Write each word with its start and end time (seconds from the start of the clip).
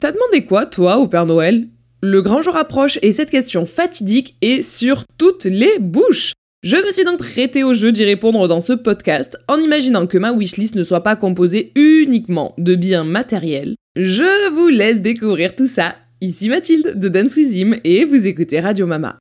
T'as 0.00 0.12
demandé 0.12 0.44
quoi, 0.44 0.64
toi, 0.64 0.98
au 0.98 1.08
Père 1.08 1.26
Noël? 1.26 1.66
Le 2.02 2.22
grand 2.22 2.40
jour 2.40 2.54
approche 2.54 3.00
et 3.02 3.10
cette 3.10 3.32
question 3.32 3.66
fatidique 3.66 4.36
est 4.42 4.62
sur 4.62 5.02
toutes 5.18 5.46
les 5.46 5.80
bouches. 5.80 6.34
Je 6.62 6.76
me 6.76 6.92
suis 6.92 7.02
donc 7.02 7.18
prêté 7.18 7.64
au 7.64 7.74
jeu 7.74 7.90
d'y 7.90 8.04
répondre 8.04 8.46
dans 8.46 8.60
ce 8.60 8.74
podcast 8.74 9.36
en 9.48 9.58
imaginant 9.58 10.06
que 10.06 10.16
ma 10.16 10.32
wishlist 10.32 10.76
ne 10.76 10.84
soit 10.84 11.02
pas 11.02 11.16
composée 11.16 11.72
uniquement 11.74 12.54
de 12.58 12.76
biens 12.76 13.02
matériels. 13.02 13.74
Je 13.96 14.52
vous 14.52 14.68
laisse 14.68 15.00
découvrir 15.00 15.56
tout 15.56 15.66
ça. 15.66 15.96
Ici 16.20 16.48
Mathilde 16.48 16.96
de 16.96 17.08
Dance 17.08 17.34
With 17.34 17.80
et 17.82 18.04
vous 18.04 18.24
écoutez 18.24 18.60
Radio 18.60 18.86
Mama. 18.86 19.18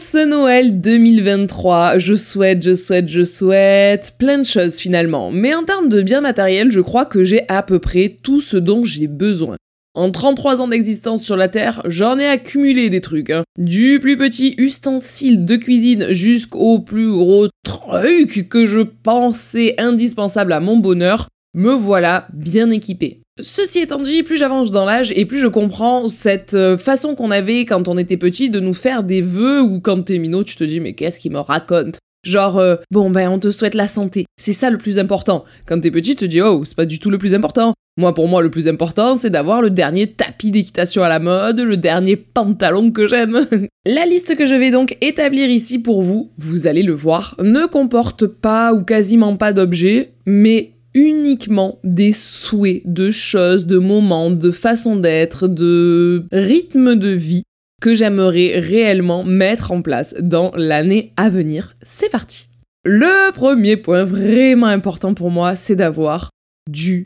Ce 0.00 0.24
Noël 0.24 0.80
2023, 0.80 1.98
je 1.98 2.14
souhaite, 2.14 2.62
je 2.62 2.74
souhaite, 2.74 3.08
je 3.08 3.24
souhaite 3.24 4.14
plein 4.16 4.38
de 4.38 4.44
choses 4.44 4.76
finalement. 4.76 5.32
Mais 5.32 5.54
en 5.54 5.64
termes 5.64 5.88
de 5.88 6.02
biens 6.02 6.20
matériels, 6.20 6.70
je 6.70 6.80
crois 6.80 7.04
que 7.04 7.24
j'ai 7.24 7.42
à 7.48 7.64
peu 7.64 7.80
près 7.80 8.16
tout 8.22 8.40
ce 8.40 8.56
dont 8.56 8.84
j'ai 8.84 9.08
besoin. 9.08 9.56
En 9.94 10.12
33 10.12 10.60
ans 10.60 10.68
d'existence 10.68 11.22
sur 11.22 11.36
la 11.36 11.48
Terre, 11.48 11.82
j'en 11.86 12.16
ai 12.18 12.26
accumulé 12.26 12.90
des 12.90 13.00
trucs. 13.00 13.30
Hein. 13.30 13.42
Du 13.58 13.98
plus 14.00 14.16
petit 14.16 14.54
ustensile 14.56 15.44
de 15.44 15.56
cuisine 15.56 16.06
jusqu'au 16.10 16.78
plus 16.78 17.10
gros 17.10 17.48
truc 17.64 18.48
que 18.48 18.66
je 18.66 18.80
pensais 18.80 19.74
indispensable 19.78 20.52
à 20.52 20.60
mon 20.60 20.76
bonheur, 20.76 21.28
me 21.54 21.72
voilà 21.72 22.28
bien 22.32 22.70
équipé. 22.70 23.20
Ceci 23.40 23.78
étant 23.78 24.00
dit, 24.00 24.24
plus 24.24 24.36
j'avance 24.36 24.72
dans 24.72 24.84
l'âge 24.84 25.12
et 25.14 25.24
plus 25.24 25.38
je 25.38 25.46
comprends 25.46 26.08
cette 26.08 26.54
euh, 26.54 26.76
façon 26.76 27.14
qu'on 27.14 27.30
avait 27.30 27.64
quand 27.64 27.86
on 27.86 27.96
était 27.96 28.16
petit 28.16 28.50
de 28.50 28.58
nous 28.58 28.72
faire 28.72 29.04
des 29.04 29.20
vœux 29.20 29.60
ou 29.60 29.80
quand 29.80 30.02
t'es 30.02 30.18
minot, 30.18 30.42
tu 30.42 30.56
te 30.56 30.64
dis 30.64 30.80
mais 30.80 30.94
qu'est-ce 30.94 31.20
qu'il 31.20 31.32
me 31.32 31.38
raconte? 31.38 31.98
Genre, 32.24 32.58
euh, 32.58 32.74
bon 32.90 33.10
ben 33.10 33.30
on 33.30 33.38
te 33.38 33.52
souhaite 33.52 33.74
la 33.74 33.86
santé, 33.86 34.26
c'est 34.36 34.52
ça 34.52 34.70
le 34.70 34.78
plus 34.78 34.98
important. 34.98 35.44
Quand 35.66 35.80
t'es 35.80 35.92
petit, 35.92 36.16
tu 36.16 36.24
te 36.24 36.24
dis 36.24 36.42
oh, 36.42 36.64
c'est 36.64 36.76
pas 36.76 36.84
du 36.84 36.98
tout 36.98 37.10
le 37.10 37.18
plus 37.18 37.32
important. 37.32 37.74
Moi 37.96 38.12
pour 38.12 38.26
moi 38.26 38.42
le 38.42 38.50
plus 38.50 38.66
important 38.66 39.16
c'est 39.16 39.30
d'avoir 39.30 39.62
le 39.62 39.70
dernier 39.70 40.08
tapis 40.08 40.50
d'équitation 40.50 41.04
à 41.04 41.08
la 41.08 41.20
mode, 41.20 41.60
le 41.60 41.76
dernier 41.76 42.16
pantalon 42.16 42.90
que 42.90 43.06
j'aime. 43.06 43.46
la 43.86 44.04
liste 44.04 44.34
que 44.34 44.46
je 44.46 44.54
vais 44.56 44.72
donc 44.72 44.96
établir 45.00 45.48
ici 45.48 45.78
pour 45.78 46.02
vous, 46.02 46.32
vous 46.38 46.66
allez 46.66 46.82
le 46.82 46.92
voir, 46.92 47.36
ne 47.40 47.66
comporte 47.66 48.26
pas 48.26 48.72
ou 48.72 48.82
quasiment 48.82 49.36
pas 49.36 49.52
d'objets, 49.52 50.10
mais 50.26 50.72
uniquement 50.94 51.78
des 51.84 52.12
souhaits 52.12 52.82
de 52.84 53.10
choses, 53.10 53.66
de 53.66 53.78
moments, 53.78 54.30
de 54.30 54.50
façon 54.50 54.96
d'être, 54.96 55.48
de 55.48 56.26
rythme 56.32 56.96
de 56.96 57.10
vie 57.10 57.42
que 57.80 57.94
j'aimerais 57.94 58.58
réellement 58.58 59.24
mettre 59.24 59.70
en 59.70 59.82
place 59.82 60.14
dans 60.20 60.52
l'année 60.56 61.12
à 61.16 61.30
venir. 61.30 61.76
C'est 61.82 62.10
parti. 62.10 62.48
Le 62.84 63.32
premier 63.32 63.76
point 63.76 64.04
vraiment 64.04 64.66
important 64.66 65.14
pour 65.14 65.30
moi, 65.30 65.54
c'est 65.54 65.76
d'avoir 65.76 66.30
du 66.70 67.04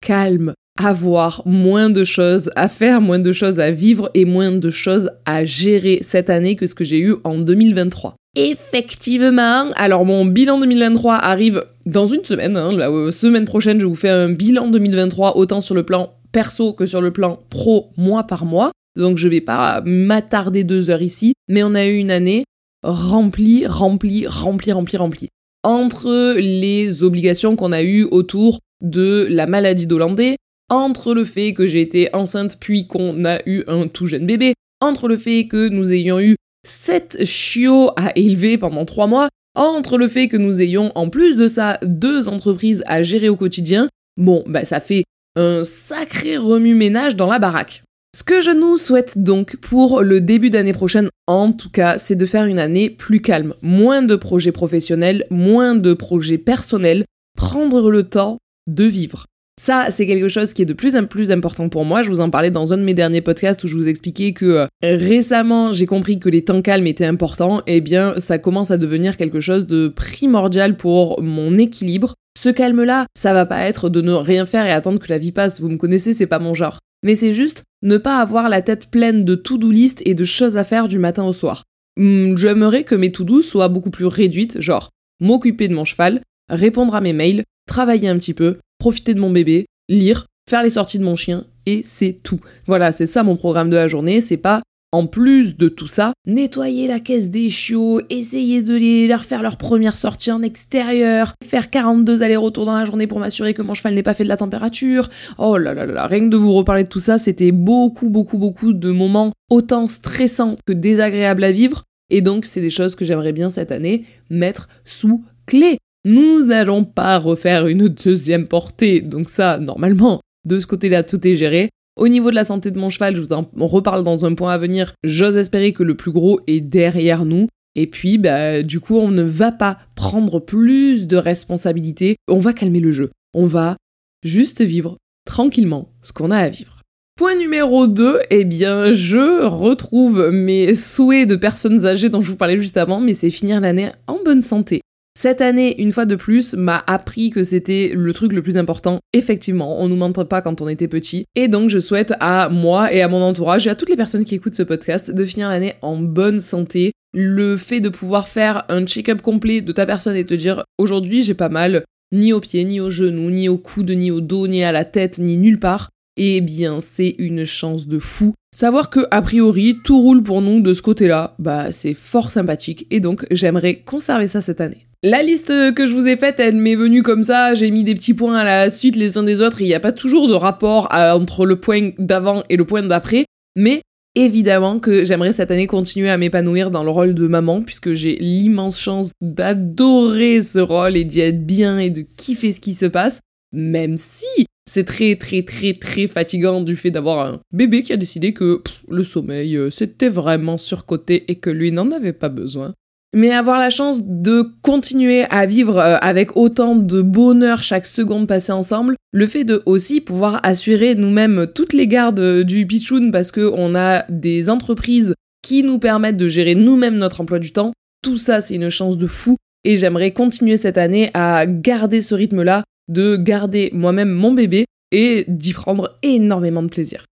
calme, 0.00 0.52
avoir 0.78 1.42
moins 1.44 1.90
de 1.90 2.04
choses 2.04 2.50
à 2.56 2.68
faire, 2.68 3.00
moins 3.00 3.18
de 3.18 3.32
choses 3.32 3.60
à 3.60 3.70
vivre 3.70 4.10
et 4.14 4.24
moins 4.24 4.52
de 4.52 4.70
choses 4.70 5.10
à 5.26 5.44
gérer 5.44 5.98
cette 6.02 6.30
année 6.30 6.56
que 6.56 6.66
ce 6.66 6.74
que 6.74 6.84
j'ai 6.84 6.98
eu 6.98 7.16
en 7.24 7.38
2023. 7.38 8.14
Effectivement, 8.34 9.70
alors 9.74 10.06
mon 10.06 10.24
bilan 10.24 10.58
2023 10.58 11.16
arrive 11.16 11.66
dans 11.84 12.06
une 12.06 12.24
semaine, 12.24 12.56
hein, 12.56 12.72
la 12.72 12.90
euh, 12.90 13.10
semaine 13.10 13.44
prochaine 13.44 13.78
je 13.78 13.84
vous 13.84 13.94
fais 13.94 14.08
un 14.08 14.30
bilan 14.30 14.68
2023 14.68 15.36
autant 15.36 15.60
sur 15.60 15.74
le 15.74 15.82
plan 15.82 16.14
perso 16.32 16.72
que 16.72 16.86
sur 16.86 17.02
le 17.02 17.12
plan 17.12 17.40
pro 17.50 17.90
mois 17.98 18.24
par 18.24 18.46
mois, 18.46 18.72
donc 18.96 19.18
je 19.18 19.28
vais 19.28 19.42
pas 19.42 19.82
m'attarder 19.84 20.64
deux 20.64 20.88
heures 20.88 21.02
ici, 21.02 21.34
mais 21.48 21.62
on 21.62 21.74
a 21.74 21.84
eu 21.84 21.96
une 21.96 22.10
année 22.10 22.44
remplie, 22.82 23.66
remplie, 23.66 24.26
remplie, 24.26 24.72
remplie, 24.72 24.96
remplie. 24.96 25.28
Entre 25.62 26.34
les 26.38 27.02
obligations 27.02 27.54
qu'on 27.54 27.72
a 27.72 27.82
eues 27.82 28.04
autour 28.10 28.58
de 28.80 29.26
la 29.30 29.46
maladie 29.46 29.86
d'Hollandais, 29.86 30.36
entre 30.72 31.12
le 31.12 31.24
fait 31.24 31.52
que 31.52 31.66
j'ai 31.66 31.82
été 31.82 32.08
enceinte 32.14 32.56
puis 32.58 32.86
qu'on 32.86 33.26
a 33.26 33.40
eu 33.44 33.62
un 33.66 33.88
tout 33.88 34.06
jeune 34.06 34.26
bébé, 34.26 34.54
entre 34.80 35.06
le 35.06 35.18
fait 35.18 35.46
que 35.46 35.68
nous 35.68 35.92
ayons 35.92 36.18
eu 36.18 36.36
7 36.66 37.24
chiots 37.26 37.90
à 37.96 38.16
élever 38.16 38.56
pendant 38.56 38.86
3 38.86 39.06
mois, 39.06 39.28
entre 39.54 39.98
le 39.98 40.08
fait 40.08 40.28
que 40.28 40.38
nous 40.38 40.62
ayons 40.62 40.90
en 40.94 41.10
plus 41.10 41.36
de 41.36 41.46
ça 41.46 41.78
deux 41.82 42.28
entreprises 42.28 42.82
à 42.86 43.02
gérer 43.02 43.28
au 43.28 43.36
quotidien, 43.36 43.86
bon, 44.16 44.42
bah 44.46 44.64
ça 44.64 44.80
fait 44.80 45.04
un 45.36 45.62
sacré 45.62 46.38
remue-ménage 46.38 47.16
dans 47.16 47.26
la 47.26 47.38
baraque. 47.38 47.82
Ce 48.16 48.24
que 48.24 48.40
je 48.40 48.50
nous 48.50 48.78
souhaite 48.78 49.18
donc 49.18 49.56
pour 49.56 50.00
le 50.00 50.22
début 50.22 50.48
d'année 50.48 50.72
prochaine, 50.72 51.10
en 51.26 51.52
tout 51.52 51.70
cas, 51.70 51.98
c'est 51.98 52.16
de 52.16 52.26
faire 52.26 52.46
une 52.46 52.58
année 52.58 52.88
plus 52.88 53.20
calme, 53.20 53.54
moins 53.60 54.02
de 54.02 54.16
projets 54.16 54.52
professionnels, 54.52 55.26
moins 55.30 55.74
de 55.74 55.92
projets 55.92 56.38
personnels, 56.38 57.04
prendre 57.36 57.90
le 57.90 58.04
temps 58.04 58.38
de 58.66 58.84
vivre. 58.84 59.26
Ça, 59.64 59.90
c'est 59.90 60.08
quelque 60.08 60.26
chose 60.26 60.54
qui 60.54 60.62
est 60.62 60.66
de 60.66 60.72
plus 60.72 60.96
en 60.96 61.06
plus 61.06 61.30
important 61.30 61.68
pour 61.68 61.84
moi. 61.84 62.02
Je 62.02 62.08
vous 62.08 62.18
en 62.18 62.30
parlais 62.30 62.50
dans 62.50 62.72
un 62.72 62.78
de 62.78 62.82
mes 62.82 62.94
derniers 62.94 63.20
podcasts 63.20 63.62
où 63.62 63.68
je 63.68 63.76
vous 63.76 63.86
expliquais 63.86 64.32
que 64.32 64.44
euh, 64.44 64.66
récemment, 64.82 65.70
j'ai 65.70 65.86
compris 65.86 66.18
que 66.18 66.28
les 66.28 66.42
temps 66.42 66.62
calmes 66.62 66.88
étaient 66.88 67.04
importants. 67.04 67.62
Eh 67.68 67.80
bien, 67.80 68.18
ça 68.18 68.38
commence 68.38 68.72
à 68.72 68.76
devenir 68.76 69.16
quelque 69.16 69.38
chose 69.38 69.68
de 69.68 69.86
primordial 69.86 70.76
pour 70.76 71.22
mon 71.22 71.54
équilibre. 71.54 72.14
Ce 72.36 72.48
calme-là, 72.48 73.06
ça 73.16 73.32
va 73.32 73.46
pas 73.46 73.60
être 73.60 73.88
de 73.88 74.00
ne 74.00 74.10
rien 74.10 74.46
faire 74.46 74.66
et 74.66 74.72
attendre 74.72 74.98
que 74.98 75.08
la 75.08 75.18
vie 75.18 75.30
passe. 75.30 75.60
Vous 75.60 75.68
me 75.68 75.76
connaissez, 75.76 76.12
c'est 76.12 76.26
pas 76.26 76.40
mon 76.40 76.54
genre. 76.54 76.80
Mais 77.04 77.14
c'est 77.14 77.32
juste 77.32 77.62
ne 77.84 77.98
pas 77.98 78.18
avoir 78.18 78.48
la 78.48 78.62
tête 78.62 78.90
pleine 78.90 79.24
de 79.24 79.36
to-do 79.36 79.70
list 79.70 80.02
et 80.04 80.16
de 80.16 80.24
choses 80.24 80.56
à 80.56 80.64
faire 80.64 80.88
du 80.88 80.98
matin 80.98 81.22
au 81.22 81.32
soir. 81.32 81.62
Hmm, 81.96 82.36
j'aimerais 82.36 82.82
que 82.82 82.96
mes 82.96 83.12
to-do 83.12 83.40
soient 83.42 83.68
beaucoup 83.68 83.90
plus 83.90 84.06
réduites, 84.06 84.60
genre 84.60 84.90
m'occuper 85.20 85.68
de 85.68 85.74
mon 85.74 85.84
cheval, 85.84 86.20
répondre 86.50 86.96
à 86.96 87.00
mes 87.00 87.12
mails, 87.12 87.44
travailler 87.68 88.08
un 88.08 88.18
petit 88.18 88.34
peu, 88.34 88.58
profiter 88.82 89.14
de 89.14 89.20
mon 89.20 89.30
bébé, 89.30 89.66
lire, 89.88 90.26
faire 90.50 90.64
les 90.64 90.70
sorties 90.70 90.98
de 90.98 91.04
mon 91.04 91.14
chien, 91.14 91.44
et 91.66 91.82
c'est 91.84 92.16
tout. 92.20 92.40
Voilà, 92.66 92.90
c'est 92.90 93.06
ça 93.06 93.22
mon 93.22 93.36
programme 93.36 93.70
de 93.70 93.76
la 93.76 93.86
journée, 93.86 94.20
c'est 94.20 94.38
pas 94.38 94.60
en 94.90 95.06
plus 95.06 95.56
de 95.56 95.68
tout 95.68 95.86
ça, 95.86 96.12
nettoyer 96.26 96.88
la 96.88 96.98
caisse 96.98 97.30
des 97.30 97.48
chiots, 97.48 98.00
essayer 98.10 98.60
de 98.60 98.74
les, 98.74 99.06
leur 99.06 99.24
faire 99.24 99.40
leur 99.40 99.56
première 99.56 99.96
sortie 99.96 100.32
en 100.32 100.42
extérieur, 100.42 101.34
faire 101.48 101.70
42 101.70 102.24
allers-retours 102.24 102.66
dans 102.66 102.74
la 102.74 102.84
journée 102.84 103.06
pour 103.06 103.20
m'assurer 103.20 103.54
que 103.54 103.62
mon 103.62 103.74
cheval 103.74 103.94
n'ait 103.94 104.02
pas 104.02 104.14
fait 104.14 104.24
de 104.24 104.28
la 104.28 104.36
température. 104.36 105.08
Oh 105.38 105.56
là 105.58 105.74
là 105.74 105.86
là, 105.86 106.08
rien 106.08 106.24
que 106.24 106.30
de 106.30 106.36
vous 106.36 106.52
reparler 106.52 106.82
de 106.82 106.88
tout 106.88 106.98
ça, 106.98 107.18
c'était 107.18 107.52
beaucoup, 107.52 108.08
beaucoup, 108.08 108.36
beaucoup 108.36 108.72
de 108.72 108.90
moments 108.90 109.30
autant 109.48 109.86
stressants 109.86 110.56
que 110.66 110.72
désagréables 110.72 111.44
à 111.44 111.52
vivre. 111.52 111.84
Et 112.10 112.20
donc, 112.20 112.46
c'est 112.46 112.60
des 112.60 112.68
choses 112.68 112.96
que 112.96 113.04
j'aimerais 113.04 113.32
bien 113.32 113.48
cette 113.48 113.70
année 113.70 114.06
mettre 114.28 114.68
sous 114.84 115.24
clé. 115.46 115.78
Nous 116.04 116.46
n'allons 116.46 116.84
pas 116.84 117.18
refaire 117.18 117.68
une 117.68 117.88
deuxième 117.88 118.48
portée, 118.48 119.00
donc 119.00 119.28
ça, 119.28 119.58
normalement, 119.58 120.20
de 120.44 120.58
ce 120.58 120.66
côté-là, 120.66 121.04
tout 121.04 121.24
est 121.26 121.36
géré. 121.36 121.70
Au 121.96 122.08
niveau 122.08 122.30
de 122.30 122.34
la 122.34 122.42
santé 122.42 122.70
de 122.70 122.78
mon 122.78 122.88
cheval, 122.88 123.14
je 123.14 123.20
vous 123.20 123.32
en 123.32 123.46
reparle 123.66 124.02
dans 124.02 124.26
un 124.26 124.34
point 124.34 124.52
à 124.52 124.58
venir. 124.58 124.94
J'ose 125.04 125.36
espérer 125.36 125.72
que 125.72 125.84
le 125.84 125.94
plus 125.94 126.10
gros 126.10 126.40
est 126.46 126.60
derrière 126.60 127.24
nous. 127.24 127.46
Et 127.76 127.86
puis, 127.86 128.18
bah, 128.18 128.62
du 128.62 128.80
coup, 128.80 128.96
on 128.96 129.10
ne 129.10 129.22
va 129.22 129.52
pas 129.52 129.78
prendre 129.94 130.40
plus 130.40 131.06
de 131.06 131.16
responsabilités. 131.16 132.16
On 132.28 132.40
va 132.40 132.52
calmer 132.52 132.80
le 132.80 132.92
jeu. 132.92 133.10
On 133.34 133.46
va 133.46 133.76
juste 134.24 134.62
vivre 134.62 134.96
tranquillement 135.24 135.92
ce 136.02 136.12
qu'on 136.12 136.30
a 136.30 136.38
à 136.38 136.48
vivre. 136.48 136.80
Point 137.16 137.36
numéro 137.36 137.86
2, 137.86 138.20
eh 138.30 138.44
bien, 138.44 138.92
je 138.92 139.44
retrouve 139.44 140.30
mes 140.32 140.74
souhaits 140.74 141.28
de 141.28 141.36
personnes 141.36 141.86
âgées 141.86 142.08
dont 142.08 142.22
je 142.22 142.30
vous 142.30 142.36
parlais 142.36 142.58
juste 142.58 142.78
avant, 142.78 143.00
mais 143.00 143.14
c'est 143.14 143.30
finir 143.30 143.60
l'année 143.60 143.90
en 144.06 144.18
bonne 144.24 144.42
santé. 144.42 144.80
Cette 145.18 145.42
année, 145.42 145.80
une 145.80 145.92
fois 145.92 146.06
de 146.06 146.16
plus, 146.16 146.54
m'a 146.54 146.82
appris 146.86 147.30
que 147.30 147.44
c'était 147.44 147.92
le 147.94 148.12
truc 148.14 148.32
le 148.32 148.42
plus 148.42 148.56
important. 148.56 148.98
Effectivement, 149.12 149.80
on 149.80 149.88
nous 149.88 149.96
mentait 149.96 150.24
pas 150.24 150.40
quand 150.40 150.62
on 150.62 150.68
était 150.68 150.88
petit. 150.88 151.26
Et 151.34 151.48
donc, 151.48 151.68
je 151.68 151.78
souhaite 151.78 152.14
à 152.18 152.48
moi 152.48 152.92
et 152.92 153.02
à 153.02 153.08
mon 153.08 153.20
entourage 153.20 153.66
et 153.66 153.70
à 153.70 153.74
toutes 153.74 153.90
les 153.90 153.96
personnes 153.96 154.24
qui 154.24 154.34
écoutent 154.34 154.54
ce 154.54 154.62
podcast 154.62 155.10
de 155.10 155.24
finir 155.24 155.48
l'année 155.48 155.74
en 155.82 155.96
bonne 155.96 156.40
santé. 156.40 156.92
Le 157.14 157.58
fait 157.58 157.80
de 157.80 157.90
pouvoir 157.90 158.26
faire 158.26 158.64
un 158.70 158.86
check-up 158.86 159.20
complet 159.20 159.60
de 159.60 159.70
ta 159.72 159.84
personne 159.84 160.16
et 160.16 160.24
te 160.24 160.32
dire 160.32 160.64
aujourd'hui 160.78 161.22
j'ai 161.22 161.34
pas 161.34 161.50
mal, 161.50 161.84
ni 162.10 162.32
aux 162.32 162.40
pieds, 162.40 162.64
ni 162.64 162.80
aux 162.80 162.90
genoux, 162.90 163.30
ni 163.30 163.50
au 163.50 163.58
coude, 163.58 163.90
ni 163.90 164.10
au 164.10 164.22
dos, 164.22 164.48
ni 164.48 164.64
à 164.64 164.72
la 164.72 164.86
tête, 164.86 165.18
ni 165.18 165.36
nulle 165.36 165.60
part. 165.60 165.90
Eh 166.16 166.40
bien, 166.40 166.80
c'est 166.80 167.14
une 167.18 167.44
chance 167.44 167.86
de 167.86 167.98
fou. 167.98 168.32
Savoir 168.54 168.88
que, 168.88 169.00
a 169.10 169.20
priori, 169.20 169.76
tout 169.84 170.00
roule 170.00 170.22
pour 170.22 170.40
nous 170.40 170.60
de 170.60 170.72
ce 170.72 170.82
côté-là, 170.82 171.34
bah, 171.38 171.70
c'est 171.70 171.94
fort 171.94 172.30
sympathique 172.30 172.86
et 172.90 173.00
donc 173.00 173.26
j'aimerais 173.30 173.76
conserver 173.76 174.26
ça 174.26 174.40
cette 174.40 174.60
année. 174.60 174.86
La 175.04 175.20
liste 175.24 175.48
que 175.74 175.84
je 175.84 175.94
vous 175.94 176.06
ai 176.06 176.16
faite, 176.16 176.38
elle 176.38 176.54
m'est 176.54 176.76
venue 176.76 177.02
comme 177.02 177.24
ça, 177.24 177.56
j'ai 177.56 177.72
mis 177.72 177.82
des 177.82 177.94
petits 177.94 178.14
points 178.14 178.36
à 178.36 178.44
la 178.44 178.70
suite 178.70 178.94
les 178.94 179.18
uns 179.18 179.24
des 179.24 179.40
autres, 179.40 179.60
il 179.60 179.66
n'y 179.66 179.74
a 179.74 179.80
pas 179.80 179.90
toujours 179.90 180.28
de 180.28 180.34
rapport 180.34 180.86
entre 180.92 181.44
le 181.44 181.58
point 181.58 181.90
d'avant 181.98 182.44
et 182.48 182.54
le 182.54 182.64
point 182.64 182.84
d'après, 182.84 183.24
mais 183.56 183.82
évidemment 184.14 184.78
que 184.78 185.04
j'aimerais 185.04 185.32
cette 185.32 185.50
année 185.50 185.66
continuer 185.66 186.08
à 186.08 186.18
m'épanouir 186.18 186.70
dans 186.70 186.84
le 186.84 186.90
rôle 186.90 187.14
de 187.14 187.26
maman, 187.26 187.62
puisque 187.62 187.94
j'ai 187.94 188.14
l'immense 188.14 188.78
chance 188.78 189.10
d'adorer 189.20 190.40
ce 190.40 190.60
rôle 190.60 190.96
et 190.96 191.02
d'y 191.02 191.18
être 191.18 191.44
bien 191.44 191.78
et 191.78 191.90
de 191.90 192.02
kiffer 192.02 192.52
ce 192.52 192.60
qui 192.60 192.74
se 192.74 192.86
passe, 192.86 193.18
même 193.52 193.96
si 193.96 194.46
c'est 194.70 194.84
très 194.84 195.16
très 195.16 195.42
très 195.42 195.72
très 195.72 196.06
fatigant 196.06 196.60
du 196.60 196.76
fait 196.76 196.92
d'avoir 196.92 197.26
un 197.26 197.40
bébé 197.52 197.82
qui 197.82 197.92
a 197.92 197.96
décidé 197.96 198.32
que 198.32 198.62
le 198.88 199.02
sommeil 199.02 199.56
euh, 199.56 199.72
c'était 199.72 200.08
vraiment 200.08 200.56
surcoté 200.56 201.24
et 201.26 201.40
que 201.40 201.50
lui 201.50 201.72
n'en 201.72 201.90
avait 201.90 202.12
pas 202.12 202.28
besoin. 202.28 202.72
Mais 203.14 203.30
avoir 203.30 203.58
la 203.58 203.70
chance 203.70 204.02
de 204.04 204.44
continuer 204.62 205.24
à 205.30 205.46
vivre 205.46 205.78
euh, 205.78 205.96
avec 206.00 206.36
autant 206.36 206.76
de 206.76 207.02
bonheur 207.02 207.62
chaque 207.62 207.86
seconde 207.86 208.26
passée 208.26 208.52
ensemble, 208.52 208.96
le 209.12 209.26
fait 209.26 209.44
de 209.44 209.62
aussi 209.66 210.00
pouvoir 210.00 210.40
assurer 210.42 210.94
nous-mêmes 210.94 211.46
toutes 211.54 211.72
les 211.72 211.86
gardes 211.86 212.42
du 212.42 212.66
pitchoun 212.66 213.10
parce 213.10 213.32
qu'on 213.32 213.74
a 213.74 214.04
des 214.08 214.48
entreprises 214.48 215.14
qui 215.42 215.62
nous 215.62 215.78
permettent 215.78 216.16
de 216.16 216.28
gérer 216.28 216.54
nous-mêmes 216.54 216.96
notre 216.96 217.20
emploi 217.20 217.38
du 217.38 217.52
temps, 217.52 217.72
tout 218.02 218.16
ça 218.16 218.40
c'est 218.40 218.54
une 218.54 218.70
chance 218.70 218.96
de 218.96 219.06
fou 219.06 219.36
et 219.64 219.76
j'aimerais 219.76 220.12
continuer 220.12 220.56
cette 220.56 220.78
année 220.78 221.10
à 221.14 221.46
garder 221.46 222.00
ce 222.00 222.14
rythme-là, 222.14 222.64
de 222.88 223.16
garder 223.16 223.70
moi-même 223.72 224.10
mon 224.10 224.32
bébé 224.32 224.64
et 224.90 225.24
d'y 225.28 225.52
prendre 225.52 225.98
énormément 226.02 226.62
de 226.62 226.68
plaisir. 226.68 227.04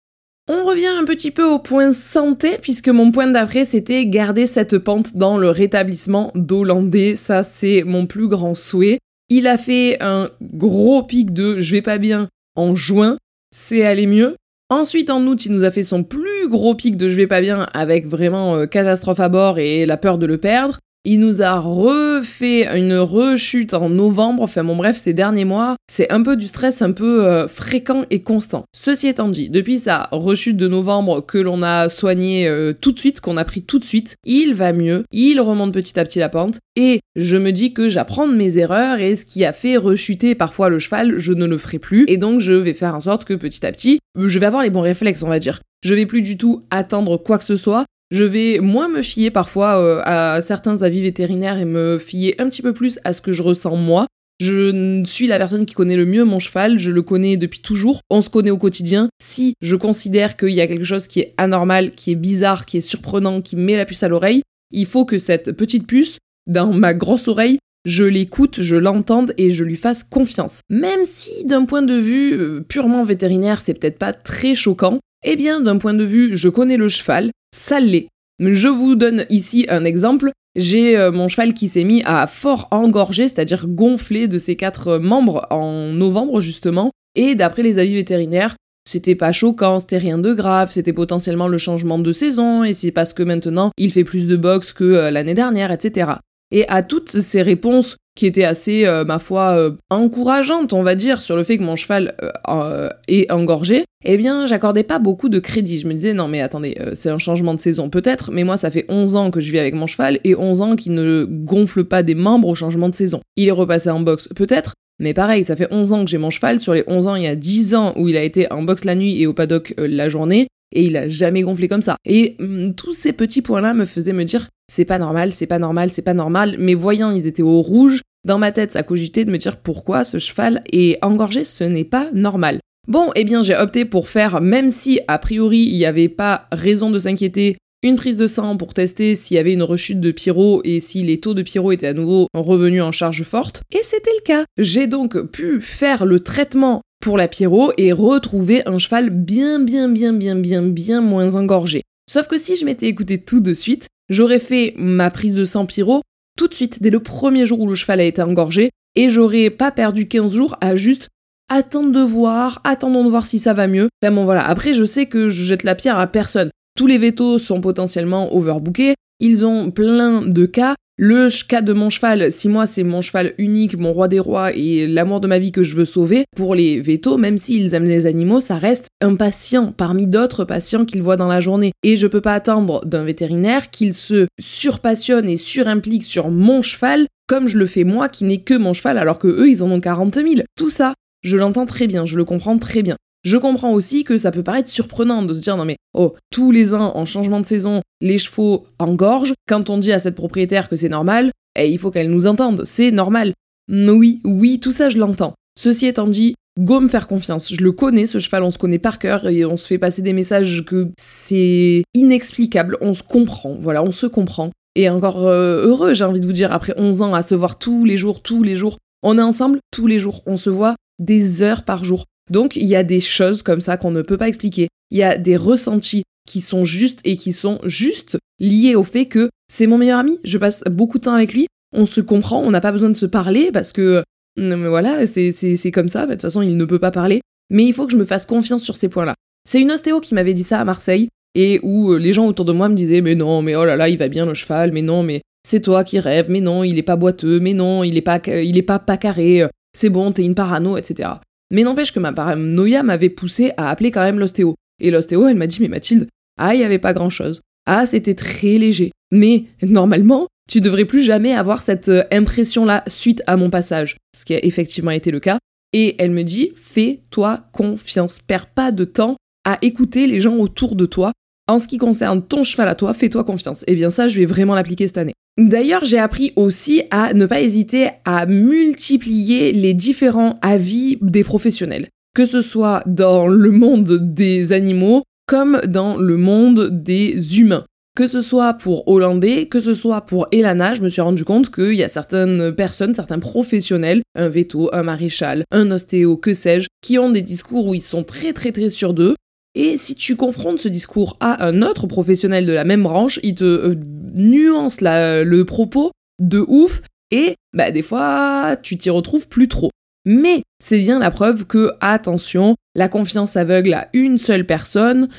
On 0.53 0.65
revient 0.65 0.87
un 0.87 1.05
petit 1.05 1.31
peu 1.31 1.45
au 1.45 1.59
point 1.59 1.93
santé, 1.93 2.57
puisque 2.61 2.89
mon 2.89 3.09
point 3.09 3.27
d'après, 3.27 3.63
c'était 3.63 4.05
garder 4.05 4.45
cette 4.45 4.79
pente 4.79 5.15
dans 5.15 5.37
le 5.37 5.49
rétablissement 5.49 6.33
d'Hollandais. 6.35 7.15
Ça, 7.15 7.41
c'est 7.41 7.83
mon 7.85 8.05
plus 8.05 8.27
grand 8.27 8.53
souhait. 8.53 8.99
Il 9.29 9.47
a 9.47 9.57
fait 9.57 10.03
un 10.03 10.29
gros 10.41 11.03
pic 11.03 11.31
de 11.31 11.61
je 11.61 11.71
vais 11.71 11.81
pas 11.81 11.99
bien 11.99 12.27
en 12.57 12.75
juin, 12.75 13.15
c'est 13.55 13.85
aller 13.85 14.07
mieux. 14.07 14.35
Ensuite, 14.69 15.09
en 15.09 15.25
août, 15.25 15.45
il 15.45 15.53
nous 15.53 15.63
a 15.63 15.71
fait 15.71 15.83
son 15.83 16.03
plus 16.03 16.49
gros 16.49 16.75
pic 16.75 16.97
de 16.97 17.07
je 17.07 17.15
vais 17.15 17.27
pas 17.27 17.39
bien 17.39 17.65
avec 17.71 18.05
vraiment 18.05 18.55
euh, 18.57 18.65
catastrophe 18.65 19.21
à 19.21 19.29
bord 19.29 19.57
et 19.57 19.85
la 19.85 19.95
peur 19.95 20.17
de 20.17 20.25
le 20.25 20.37
perdre. 20.37 20.79
Il 21.03 21.19
nous 21.19 21.41
a 21.41 21.59
refait 21.59 22.67
une 22.77 22.95
rechute 22.95 23.73
en 23.73 23.89
novembre, 23.89 24.43
enfin 24.43 24.63
bon 24.63 24.75
bref, 24.75 24.95
ces 24.95 25.13
derniers 25.13 25.45
mois, 25.45 25.75
c'est 25.91 26.11
un 26.11 26.21
peu 26.21 26.35
du 26.35 26.45
stress 26.45 26.83
un 26.83 26.91
peu 26.91 27.25
euh, 27.25 27.47
fréquent 27.47 28.05
et 28.11 28.21
constant. 28.21 28.65
Ceci 28.71 29.07
étant 29.07 29.27
dit, 29.27 29.49
depuis 29.49 29.79
sa 29.79 30.09
rechute 30.11 30.57
de 30.57 30.67
novembre 30.67 31.25
que 31.25 31.39
l'on 31.39 31.63
a 31.63 31.89
soigné 31.89 32.47
euh, 32.47 32.73
tout 32.79 32.91
de 32.91 32.99
suite, 32.99 33.19
qu'on 33.19 33.37
a 33.37 33.45
pris 33.45 33.63
tout 33.63 33.79
de 33.79 33.83
suite, 33.83 34.15
il 34.25 34.53
va 34.53 34.73
mieux, 34.73 35.03
il 35.11 35.41
remonte 35.41 35.73
petit 35.73 35.99
à 35.99 36.05
petit 36.05 36.19
la 36.19 36.29
pente, 36.29 36.59
et 36.75 36.99
je 37.15 37.37
me 37.37 37.51
dis 37.51 37.73
que 37.73 37.89
j'apprends 37.89 38.27
de 38.27 38.35
mes 38.35 38.59
erreurs, 38.59 38.99
et 38.99 39.15
ce 39.15 39.25
qui 39.25 39.43
a 39.43 39.53
fait 39.53 39.77
rechuter 39.77 40.35
parfois 40.35 40.69
le 40.69 40.77
cheval, 40.77 41.17
je 41.17 41.33
ne 41.33 41.47
le 41.47 41.57
ferai 41.57 41.79
plus, 41.79 42.05
et 42.09 42.17
donc 42.17 42.41
je 42.41 42.53
vais 42.53 42.75
faire 42.75 42.93
en 42.93 42.99
sorte 42.99 43.25
que 43.25 43.33
petit 43.33 43.65
à 43.65 43.71
petit, 43.71 43.97
je 44.15 44.37
vais 44.37 44.45
avoir 44.45 44.61
les 44.61 44.69
bons 44.69 44.81
réflexes, 44.81 45.23
on 45.23 45.29
va 45.29 45.39
dire. 45.39 45.61
Je 45.83 45.95
vais 45.95 46.05
plus 46.05 46.21
du 46.21 46.37
tout 46.37 46.61
attendre 46.69 47.17
quoi 47.17 47.39
que 47.39 47.43
ce 47.43 47.55
soit, 47.55 47.85
je 48.11 48.25
vais 48.25 48.59
moins 48.59 48.89
me 48.89 49.01
fier 49.01 49.31
parfois 49.31 49.79
euh, 49.79 50.01
à 50.03 50.41
certains 50.41 50.83
avis 50.83 51.01
vétérinaires 51.01 51.57
et 51.57 51.65
me 51.65 51.97
fier 51.97 52.35
un 52.37 52.49
petit 52.49 52.61
peu 52.61 52.73
plus 52.73 52.99
à 53.03 53.13
ce 53.13 53.21
que 53.21 53.33
je 53.33 53.41
ressens 53.41 53.77
moi. 53.77 54.05
Je 54.41 55.03
suis 55.05 55.27
la 55.27 55.37
personne 55.37 55.65
qui 55.65 55.75
connaît 55.75 55.95
le 55.95 56.05
mieux 56.05 56.25
mon 56.25 56.39
cheval, 56.39 56.77
je 56.77 56.89
le 56.89 57.03
connais 57.03 57.37
depuis 57.37 57.61
toujours, 57.61 58.01
on 58.09 58.21
se 58.21 58.29
connaît 58.29 58.49
au 58.49 58.57
quotidien. 58.57 59.07
Si 59.21 59.53
je 59.61 59.75
considère 59.75 60.35
qu'il 60.35 60.49
y 60.49 60.61
a 60.61 60.67
quelque 60.67 60.83
chose 60.83 61.07
qui 61.07 61.19
est 61.19 61.35
anormal, 61.37 61.91
qui 61.91 62.11
est 62.11 62.15
bizarre, 62.15 62.65
qui 62.65 62.77
est 62.77 62.81
surprenant, 62.81 63.39
qui 63.39 63.55
met 63.55 63.77
la 63.77 63.85
puce 63.85 64.01
à 64.03 64.07
l'oreille, 64.07 64.41
il 64.71 64.87
faut 64.87 65.05
que 65.05 65.19
cette 65.19 65.51
petite 65.51 65.85
puce, 65.85 66.17
dans 66.47 66.73
ma 66.73 66.95
grosse 66.95 67.27
oreille, 67.27 67.59
je 67.85 68.03
l'écoute, 68.03 68.61
je 68.61 68.75
l'entende 68.75 69.33
et 69.37 69.51
je 69.51 69.63
lui 69.63 69.75
fasse 69.75 70.03
confiance. 70.03 70.61
Même 70.69 71.05
si 71.05 71.45
d'un 71.45 71.65
point 71.65 71.81
de 71.81 71.95
vue 71.95 72.33
euh, 72.33 72.61
purement 72.61 73.03
vétérinaire, 73.03 73.61
c'est 73.61 73.73
peut-être 73.75 73.99
pas 73.99 74.13
très 74.13 74.55
choquant, 74.55 74.99
eh 75.23 75.35
bien 75.35 75.61
d'un 75.61 75.77
point 75.77 75.93
de 75.93 76.03
vue 76.03 76.35
je 76.35 76.49
connais 76.49 76.77
le 76.77 76.87
cheval, 76.87 77.31
ça 77.55 77.79
l'est. 77.79 78.07
Je 78.39 78.67
vous 78.67 78.95
donne 78.95 79.25
ici 79.29 79.65
un 79.69 79.85
exemple. 79.85 80.31
J'ai 80.55 80.97
euh, 80.97 81.11
mon 81.11 81.27
cheval 81.27 81.53
qui 81.53 81.67
s'est 81.67 81.83
mis 81.83 82.01
à 82.05 82.27
fort 82.27 82.67
engorger, 82.71 83.27
c'est-à-dire 83.27 83.67
gonfler 83.67 84.27
de 84.27 84.37
ses 84.37 84.55
quatre 84.55 84.97
membres 84.97 85.47
en 85.49 85.91
novembre 85.93 86.41
justement. 86.41 86.91
Et 87.15 87.35
d'après 87.35 87.61
les 87.61 87.77
avis 87.77 87.95
vétérinaires, 87.95 88.55
c'était 88.89 89.15
pas 89.15 89.31
choquant, 89.31 89.79
c'était 89.79 89.97
rien 89.97 90.17
de 90.17 90.33
grave, 90.33 90.71
c'était 90.71 90.93
potentiellement 90.93 91.47
le 91.47 91.57
changement 91.57 91.99
de 91.99 92.11
saison, 92.11 92.63
et 92.63 92.73
c'est 92.73 92.91
parce 92.91 93.13
que 93.13 93.23
maintenant 93.23 93.71
il 93.77 93.91
fait 93.91 94.03
plus 94.03 94.27
de 94.27 94.35
boxe 94.35 94.73
que 94.73 94.83
euh, 94.83 95.11
l'année 95.11 95.33
dernière, 95.33 95.71
etc. 95.71 96.13
Et 96.51 96.67
à 96.67 96.83
toutes 96.83 97.19
ces 97.19 97.41
réponses 97.41 97.97
qui 98.15 98.25
étaient 98.25 98.43
assez, 98.43 98.85
euh, 98.85 99.05
ma 99.05 99.19
foi, 99.19 99.51
euh, 99.51 99.71
encourageantes, 99.89 100.73
on 100.73 100.83
va 100.83 100.95
dire, 100.95 101.21
sur 101.21 101.35
le 101.35 101.43
fait 101.43 101.57
que 101.57 101.63
mon 101.63 101.77
cheval 101.77 102.15
euh, 102.49 102.89
est 103.07 103.31
engorgé, 103.31 103.85
eh 104.03 104.17
bien, 104.17 104.45
j'accordais 104.45 104.83
pas 104.83 104.99
beaucoup 104.99 105.29
de 105.29 105.39
crédit. 105.39 105.79
Je 105.79 105.87
me 105.87 105.93
disais, 105.93 106.13
non 106.13 106.27
mais 106.27 106.41
attendez, 106.41 106.77
c'est 106.93 107.09
un 107.09 107.19
changement 107.19 107.53
de 107.53 107.59
saison 107.59 107.89
peut-être, 107.89 108.31
mais 108.31 108.43
moi 108.43 108.57
ça 108.57 108.71
fait 108.71 108.85
11 108.89 109.15
ans 109.15 109.31
que 109.31 109.39
je 109.39 109.51
vis 109.51 109.59
avec 109.59 109.75
mon 109.75 109.87
cheval 109.87 110.19
et 110.23 110.35
11 110.35 110.61
ans 110.61 110.75
qu'il 110.75 110.93
ne 110.93 111.23
gonfle 111.23 111.85
pas 111.85 112.03
des 112.03 112.15
membres 112.15 112.47
au 112.47 112.55
changement 112.55 112.89
de 112.89 112.95
saison. 112.95 113.21
Il 113.37 113.47
est 113.47 113.51
repassé 113.51 113.89
en 113.89 113.99
boxe 113.99 114.27
peut-être, 114.35 114.73
mais 114.99 115.13
pareil, 115.13 115.45
ça 115.45 115.55
fait 115.55 115.67
11 115.71 115.93
ans 115.93 116.03
que 116.03 116.09
j'ai 116.09 116.17
mon 116.17 116.31
cheval. 116.31 116.59
Sur 116.59 116.73
les 116.73 116.83
11 116.87 117.07
ans, 117.07 117.15
il 117.15 117.23
y 117.23 117.27
a 117.27 117.35
10 117.35 117.75
ans 117.75 117.93
où 117.95 118.09
il 118.09 118.17
a 118.17 118.23
été 118.23 118.51
en 118.51 118.63
boxe 118.63 118.85
la 118.85 118.95
nuit 118.95 119.21
et 119.21 119.27
au 119.27 119.33
paddock 119.33 119.73
la 119.77 120.09
journée 120.09 120.47
et 120.71 120.85
il 120.85 120.97
a 120.97 121.07
jamais 121.07 121.41
gonflé 121.41 121.67
comme 121.67 121.81
ça. 121.81 121.97
Et 122.05 122.35
hum, 122.39 122.73
tous 122.75 122.93
ces 122.93 123.13
petits 123.13 123.41
points-là 123.41 123.73
me 123.73 123.85
faisaient 123.85 124.13
me 124.13 124.23
dire 124.23 124.47
c'est 124.71 124.85
pas 124.85 124.99
normal, 124.99 125.33
c'est 125.33 125.47
pas 125.47 125.59
normal, 125.59 125.91
c'est 125.91 126.01
pas 126.01 126.13
normal. 126.13 126.55
Mais 126.57 126.75
voyant, 126.75 127.11
ils 127.11 127.27
étaient 127.27 127.41
au 127.41 127.61
rouge. 127.61 128.01
Dans 128.25 128.37
ma 128.37 128.51
tête, 128.51 128.71
ça 128.71 128.83
cogitait 128.83 129.25
de 129.25 129.31
me 129.31 129.37
dire 129.37 129.57
pourquoi 129.57 130.03
ce 130.03 130.17
cheval 130.17 130.63
est 130.71 130.97
engorgé, 131.03 131.43
ce 131.43 131.63
n'est 131.63 131.83
pas 131.83 132.09
normal. 132.13 132.59
Bon, 132.87 133.11
eh 133.15 133.23
bien, 133.23 133.41
j'ai 133.41 133.55
opté 133.55 133.85
pour 133.85 134.09
faire, 134.09 134.41
même 134.41 134.69
si 134.69 134.99
a 135.07 135.19
priori 135.19 135.59
il 135.59 135.77
n'y 135.77 135.85
avait 135.85 136.09
pas 136.09 136.47
raison 136.51 136.89
de 136.89 136.99
s'inquiéter, 136.99 137.57
une 137.83 137.95
prise 137.95 138.17
de 138.17 138.27
sang 138.27 138.57
pour 138.57 138.73
tester 138.73 139.15
s'il 139.15 139.35
y 139.35 139.39
avait 139.39 139.53
une 139.53 139.63
rechute 139.63 139.99
de 139.99 140.11
pyro 140.11 140.61
et 140.63 140.79
si 140.79 141.01
les 141.01 141.19
taux 141.19 141.33
de 141.33 141.41
pyro 141.41 141.71
étaient 141.71 141.87
à 141.87 141.93
nouveau 141.93 142.27
revenus 142.33 142.83
en 142.83 142.91
charge 142.91 143.23
forte. 143.23 143.63
Et 143.71 143.81
c'était 143.83 144.13
le 144.19 144.23
cas. 144.23 144.45
J'ai 144.57 144.87
donc 144.87 145.19
pu 145.31 145.61
faire 145.61 146.05
le 146.05 146.19
traitement 146.19 146.81
pour 147.01 147.17
la 147.17 147.27
Pierrot 147.27 147.73
et 147.77 147.91
retrouver 147.91 148.67
un 148.67 148.77
cheval 148.77 149.09
bien 149.09 149.59
bien 149.59 149.89
bien 149.89 150.13
bien 150.13 150.35
bien 150.35 150.61
bien 150.61 151.01
moins 151.01 151.35
engorgé. 151.35 151.81
Sauf 152.09 152.27
que 152.27 152.37
si 152.37 152.55
je 152.55 152.65
m'étais 152.65 152.87
écouté 152.87 153.17
tout 153.17 153.39
de 153.39 153.53
suite, 153.53 153.87
j'aurais 154.09 154.39
fait 154.39 154.73
ma 154.77 155.11
prise 155.11 155.35
de 155.35 155.45
sang 155.45 155.65
Pyro 155.65 156.01
tout 156.37 156.47
de 156.47 156.53
suite, 156.53 156.81
dès 156.81 156.89
le 156.89 156.99
premier 156.99 157.45
jour 157.45 157.59
où 157.59 157.67
le 157.67 157.75
cheval 157.75 157.99
a 157.99 158.03
été 158.03 158.21
engorgé, 158.21 158.71
et 158.95 159.09
j'aurais 159.09 159.49
pas 159.49 159.71
perdu 159.71 160.07
15 160.07 160.33
jours 160.33 160.57
à 160.61 160.75
juste 160.75 161.09
attendre 161.49 161.91
de 161.91 161.99
voir, 161.99 162.61
attendons 162.63 163.03
de 163.03 163.09
voir 163.09 163.25
si 163.25 163.37
ça 163.37 163.53
va 163.53 163.67
mieux. 163.67 163.89
Enfin 164.01 164.13
bon 164.13 164.23
voilà, 164.23 164.45
après 164.47 164.73
je 164.73 164.85
sais 164.85 165.05
que 165.05 165.29
je 165.29 165.43
jette 165.43 165.63
la 165.63 165.75
pierre 165.75 165.99
à 165.99 166.07
personne. 166.07 166.49
Tous 166.75 166.87
les 166.87 166.97
vétos 166.97 167.37
sont 167.37 167.61
potentiellement 167.61 168.33
overbookés, 168.33 168.95
ils 169.21 169.45
ont 169.45 169.71
plein 169.71 170.23
de 170.23 170.45
cas, 170.45 170.75
le 170.97 171.29
cas 171.47 171.61
de 171.61 171.73
mon 171.73 171.89
cheval, 171.89 172.31
si 172.31 172.49
moi 172.49 172.65
c'est 172.65 172.83
mon 172.83 173.01
cheval 173.01 173.33
unique, 173.37 173.77
mon 173.77 173.93
roi 173.93 174.07
des 174.07 174.19
rois 174.19 174.51
et 174.53 174.87
l'amour 174.87 175.21
de 175.21 175.27
ma 175.27 175.39
vie 175.39 175.51
que 175.51 175.63
je 175.63 175.75
veux 175.75 175.85
sauver, 175.85 176.25
pour 176.35 176.53
les 176.53 176.81
vétos, 176.81 177.17
même 177.17 177.37
s'ils 177.37 177.73
aiment 177.73 177.85
les 177.85 178.05
animaux, 178.05 178.39
ça 178.39 178.57
reste 178.57 178.87
un 179.01 179.15
patient 179.15 179.71
parmi 179.71 180.05
d'autres 180.05 180.43
patients 180.43 180.85
qu'ils 180.85 181.01
voient 181.01 181.15
dans 181.15 181.27
la 181.27 181.39
journée. 181.39 181.71
Et 181.83 181.97
je 181.97 182.07
peux 182.07 182.21
pas 182.21 182.33
attendre 182.33 182.85
d'un 182.85 183.03
vétérinaire 183.03 183.69
qu'il 183.69 183.93
se 183.93 184.27
surpassionne 184.39 185.29
et 185.29 185.37
surimplique 185.37 186.03
sur 186.03 186.29
mon 186.29 186.61
cheval 186.61 187.07
comme 187.27 187.47
je 187.47 187.57
le 187.57 187.65
fais 187.65 187.85
moi 187.85 188.09
qui 188.09 188.25
n'ai 188.25 188.41
que 188.41 188.55
mon 188.55 188.73
cheval 188.73 188.97
alors 188.97 189.17
que 189.17 189.27
eux 189.27 189.49
ils 189.49 189.63
en 189.63 189.71
ont 189.71 189.79
40 189.79 190.15
000. 190.15 190.27
Tout 190.57 190.69
ça, 190.69 190.93
je 191.23 191.37
l'entends 191.37 191.65
très 191.65 191.87
bien, 191.87 192.05
je 192.05 192.17
le 192.17 192.25
comprends 192.25 192.57
très 192.57 192.81
bien. 192.81 192.97
Je 193.23 193.37
comprends 193.37 193.71
aussi 193.71 194.03
que 194.03 194.17
ça 194.17 194.31
peut 194.31 194.43
paraître 194.43 194.69
surprenant 194.69 195.21
de 195.21 195.33
se 195.33 195.41
dire 195.41 195.57
non 195.57 195.65
mais 195.65 195.77
oh, 195.93 196.15
tous 196.31 196.51
les 196.51 196.73
ans 196.73 196.95
en 196.95 197.05
changement 197.05 197.39
de 197.39 197.45
saison, 197.45 197.81
les 198.01 198.17
chevaux 198.17 198.65
engorgent. 198.79 199.33
Quand 199.47 199.69
on 199.69 199.77
dit 199.77 199.91
à 199.91 199.99
cette 199.99 200.15
propriétaire 200.15 200.69
que 200.69 200.75
c'est 200.75 200.89
normal, 200.89 201.31
eh, 201.55 201.69
il 201.71 201.77
faut 201.77 201.91
qu'elle 201.91 202.09
nous 202.09 202.27
entende, 202.27 202.63
c'est 202.65 202.91
normal. 202.91 203.33
Oui, 203.69 204.21
oui, 204.23 204.59
tout 204.59 204.71
ça 204.71 204.89
je 204.89 204.97
l'entends. 204.97 205.33
Ceci 205.57 205.85
étant 205.85 206.07
dit, 206.07 206.33
go 206.59 206.79
me 206.79 206.87
faire 206.87 207.07
confiance. 207.07 207.53
Je 207.53 207.63
le 207.63 207.71
connais, 207.71 208.05
ce 208.05 208.19
cheval, 208.19 208.43
on 208.43 208.49
se 208.49 208.57
connaît 208.57 208.79
par 208.79 208.99
cœur 208.99 209.27
et 209.27 209.45
on 209.45 209.57
se 209.57 209.67
fait 209.67 209.77
passer 209.77 210.01
des 210.01 210.13
messages 210.13 210.65
que 210.65 210.89
c'est 210.97 211.83
inexplicable. 211.93 212.77
On 212.81 212.93
se 212.93 213.03
comprend, 213.03 213.55
voilà, 213.59 213.83
on 213.83 213.91
se 213.91 214.07
comprend. 214.07 214.51
Et 214.75 214.89
encore 214.89 215.27
euh, 215.27 215.65
heureux, 215.65 215.93
j'ai 215.93 216.05
envie 216.05 216.21
de 216.21 216.25
vous 216.25 216.33
dire, 216.33 216.51
après 216.51 216.73
11 216.77 217.01
ans 217.01 217.13
à 217.13 217.23
se 217.23 217.35
voir 217.35 217.59
tous 217.59 217.85
les 217.85 217.97
jours, 217.97 218.21
tous 218.21 218.43
les 218.43 218.55
jours. 218.55 218.77
On 219.03 219.17
est 219.17 219.21
ensemble 219.21 219.59
tous 219.71 219.87
les 219.87 219.99
jours, 219.99 220.21
on 220.25 220.37
se 220.37 220.49
voit 220.49 220.75
des 220.99 221.41
heures 221.41 221.63
par 221.63 221.83
jour. 221.83 222.05
Donc 222.31 222.55
il 222.55 222.65
y 222.65 222.75
a 222.75 222.83
des 222.83 223.01
choses 223.01 223.43
comme 223.43 223.61
ça 223.61 223.77
qu'on 223.77 223.91
ne 223.91 224.01
peut 224.01 224.17
pas 224.17 224.29
expliquer. 224.29 224.69
Il 224.89 224.97
y 224.97 225.03
a 225.03 225.17
des 225.17 225.35
ressentis 225.35 226.03
qui 226.27 226.41
sont 226.41 226.63
justes 226.65 227.01
et 227.03 227.17
qui 227.17 227.33
sont 227.33 227.59
juste 227.65 228.17
liés 228.39 228.75
au 228.75 228.83
fait 228.83 229.05
que 229.05 229.29
c'est 229.51 229.67
mon 229.67 229.77
meilleur 229.77 229.99
ami, 229.99 230.19
je 230.23 230.37
passe 230.37 230.63
beaucoup 230.69 230.97
de 230.97 231.03
temps 231.03 231.13
avec 231.13 231.33
lui, 231.33 231.47
on 231.75 231.85
se 231.85 231.99
comprend, 231.99 232.41
on 232.41 232.51
n'a 232.51 232.61
pas 232.61 232.71
besoin 232.71 232.89
de 232.89 232.95
se 232.95 233.05
parler 233.05 233.51
parce 233.51 233.73
que 233.73 234.03
euh, 234.39 234.69
voilà, 234.69 235.05
c'est 235.07 235.71
comme 235.73 235.89
ça, 235.89 236.05
de 236.05 236.11
toute 236.11 236.21
façon 236.21 236.41
il 236.41 236.55
ne 236.55 236.65
peut 236.65 236.79
pas 236.79 236.91
parler, 236.91 237.21
mais 237.49 237.65
il 237.65 237.73
faut 237.73 237.85
que 237.85 237.91
je 237.91 237.97
me 237.97 238.05
fasse 238.05 238.25
confiance 238.25 238.63
sur 238.63 238.77
ces 238.77 238.87
points-là. 238.87 239.13
C'est 239.45 239.61
une 239.61 239.71
ostéo 239.71 239.99
qui 239.99 240.13
m'avait 240.13 240.33
dit 240.33 240.43
ça 240.43 240.59
à 240.59 240.65
Marseille 240.65 241.09
et 241.35 241.59
où 241.63 241.91
euh, 241.91 241.97
les 241.97 242.13
gens 242.13 242.27
autour 242.27 242.45
de 242.45 242.53
moi 242.53 242.69
me 242.69 242.75
disaient 242.75 243.01
mais 243.01 243.15
non, 243.15 243.41
mais 243.41 243.55
oh 243.55 243.65
là 243.65 243.75
là, 243.75 243.89
il 243.89 243.97
va 243.97 244.07
bien 244.07 244.25
le 244.25 244.33
cheval, 244.33 244.71
mais 244.71 244.81
non, 244.81 245.03
mais 245.03 245.21
c'est 245.45 245.61
toi 245.61 245.83
qui 245.83 245.99
rêves, 245.99 246.29
mais 246.29 246.41
non, 246.41 246.63
il 246.63 246.77
est 246.77 246.83
pas 246.83 246.95
boiteux, 246.95 247.39
mais 247.41 247.53
non, 247.53 247.83
il 247.83 247.97
est 247.97 248.01
pas, 248.01 248.21
il 248.25 248.65
pas 248.65 248.79
pas 248.79 248.97
carré, 248.97 249.45
c'est 249.73 249.89
bon, 249.89 250.11
t'es 250.11 250.23
une 250.23 250.35
parano, 250.35 250.77
etc. 250.77 251.09
Mais 251.51 251.63
n'empêche 251.63 251.91
que 251.91 251.99
ma 251.99 252.13
paranoïa 252.13 252.81
m'avait 252.81 253.09
poussé 253.09 253.51
à 253.57 253.69
appeler 253.69 253.91
quand 253.91 254.01
même 254.01 254.19
l'ostéo. 254.19 254.55
Et 254.79 254.89
l'ostéo, 254.89 255.27
elle 255.27 255.37
m'a 255.37 255.47
dit, 255.47 255.61
mais 255.61 255.67
Mathilde, 255.67 256.07
ah, 256.37 256.55
il 256.55 256.57
n'y 256.57 256.63
avait 256.63 256.79
pas 256.79 256.93
grand 256.93 257.09
chose. 257.09 257.41
Ah, 257.65 257.85
c'était 257.85 258.15
très 258.15 258.57
léger. 258.57 258.91
Mais 259.11 259.45
normalement, 259.61 260.27
tu 260.49 260.61
devrais 260.61 260.85
plus 260.85 261.03
jamais 261.03 261.33
avoir 261.33 261.61
cette 261.61 261.89
euh, 261.89 262.03
impression-là 262.11 262.83
suite 262.87 263.21
à 263.27 263.37
mon 263.37 263.49
passage. 263.49 263.97
Ce 264.17 264.25
qui 264.25 264.33
a 264.33 264.43
effectivement 264.43 264.91
été 264.91 265.11
le 265.11 265.19
cas. 265.19 265.37
Et 265.73 266.01
elle 266.01 266.11
me 266.11 266.23
dit, 266.23 266.51
fais-toi 266.55 267.43
confiance. 267.53 268.19
Perds 268.19 268.47
pas 268.47 268.71
de 268.71 268.83
temps 268.83 269.15
à 269.45 269.57
écouter 269.61 270.07
les 270.07 270.19
gens 270.19 270.35
autour 270.35 270.75
de 270.75 270.85
toi. 270.85 271.11
En 271.47 271.59
ce 271.59 271.67
qui 271.67 271.77
concerne 271.77 272.21
ton 272.25 272.43
cheval 272.43 272.67
à 272.67 272.75
toi, 272.75 272.93
fais-toi 272.93 273.23
confiance. 273.23 273.63
Et 273.63 273.73
eh 273.73 273.75
bien 273.75 273.89
ça, 273.89 274.07
je 274.07 274.19
vais 274.19 274.25
vraiment 274.25 274.55
l'appliquer 274.55 274.87
cette 274.87 274.97
année. 274.97 275.13
D'ailleurs, 275.37 275.85
j'ai 275.85 275.97
appris 275.97 276.33
aussi 276.35 276.83
à 276.91 277.13
ne 277.13 277.25
pas 277.25 277.41
hésiter 277.41 277.89
à 278.05 278.25
multiplier 278.25 279.53
les 279.53 279.73
différents 279.73 280.35
avis 280.41 280.97
des 281.01 281.23
professionnels, 281.23 281.87
que 282.13 282.25
ce 282.25 282.41
soit 282.41 282.83
dans 282.85 283.27
le 283.27 283.51
monde 283.51 284.13
des 284.13 284.53
animaux 284.53 285.03
comme 285.27 285.61
dans 285.65 285.95
le 285.95 286.17
monde 286.17 286.69
des 286.83 287.39
humains. 287.39 287.63
Que 287.95 288.07
ce 288.07 288.21
soit 288.21 288.53
pour 288.53 288.87
Hollandais, 288.87 289.47
que 289.47 289.59
ce 289.59 289.73
soit 289.73 290.01
pour 290.01 290.27
Elana, 290.31 290.73
je 290.73 290.81
me 290.81 290.89
suis 290.89 291.01
rendu 291.01 291.25
compte 291.25 291.53
qu'il 291.53 291.73
y 291.73 291.83
a 291.83 291.89
certaines 291.89 292.53
personnes, 292.53 292.95
certains 292.95 293.19
professionnels, 293.19 294.01
un 294.15 294.29
veto, 294.29 294.69
un 294.73 294.83
maréchal, 294.83 295.43
un 295.51 295.71
ostéo, 295.71 296.15
que 296.15 296.33
sais-je, 296.33 296.67
qui 296.81 296.97
ont 296.99 297.09
des 297.09 297.21
discours 297.21 297.67
où 297.67 297.73
ils 297.73 297.81
sont 297.81 298.03
très 298.03 298.31
très 298.31 298.53
très 298.53 298.69
sûrs 298.69 298.93
d'eux. 298.93 299.15
Et 299.53 299.77
si 299.77 299.95
tu 299.95 300.15
confrontes 300.15 300.61
ce 300.61 300.69
discours 300.69 301.17
à 301.19 301.45
un 301.45 301.61
autre 301.61 301.87
professionnel 301.87 302.45
de 302.45 302.53
la 302.53 302.63
même 302.63 302.83
branche, 302.83 303.19
il 303.23 303.35
te 303.35 303.43
euh, 303.43 303.75
nuance 304.13 304.79
le 304.81 305.43
propos 305.43 305.91
de 306.19 306.43
ouf 306.47 306.81
et 307.11 307.35
bah, 307.53 307.71
des 307.71 307.81
fois 307.81 308.55
tu 308.61 308.77
t'y 308.77 308.89
retrouves 308.89 309.27
plus 309.27 309.47
trop. 309.47 309.69
Mais 310.05 310.41
c'est 310.63 310.79
bien 310.79 310.99
la 310.99 311.11
preuve 311.11 311.45
que, 311.45 311.71
attention, 311.79 312.55
la 312.75 312.87
confiance 312.87 313.35
aveugle 313.35 313.73
à 313.73 313.89
une 313.93 314.17
seule 314.17 314.45
personne, 314.45 315.09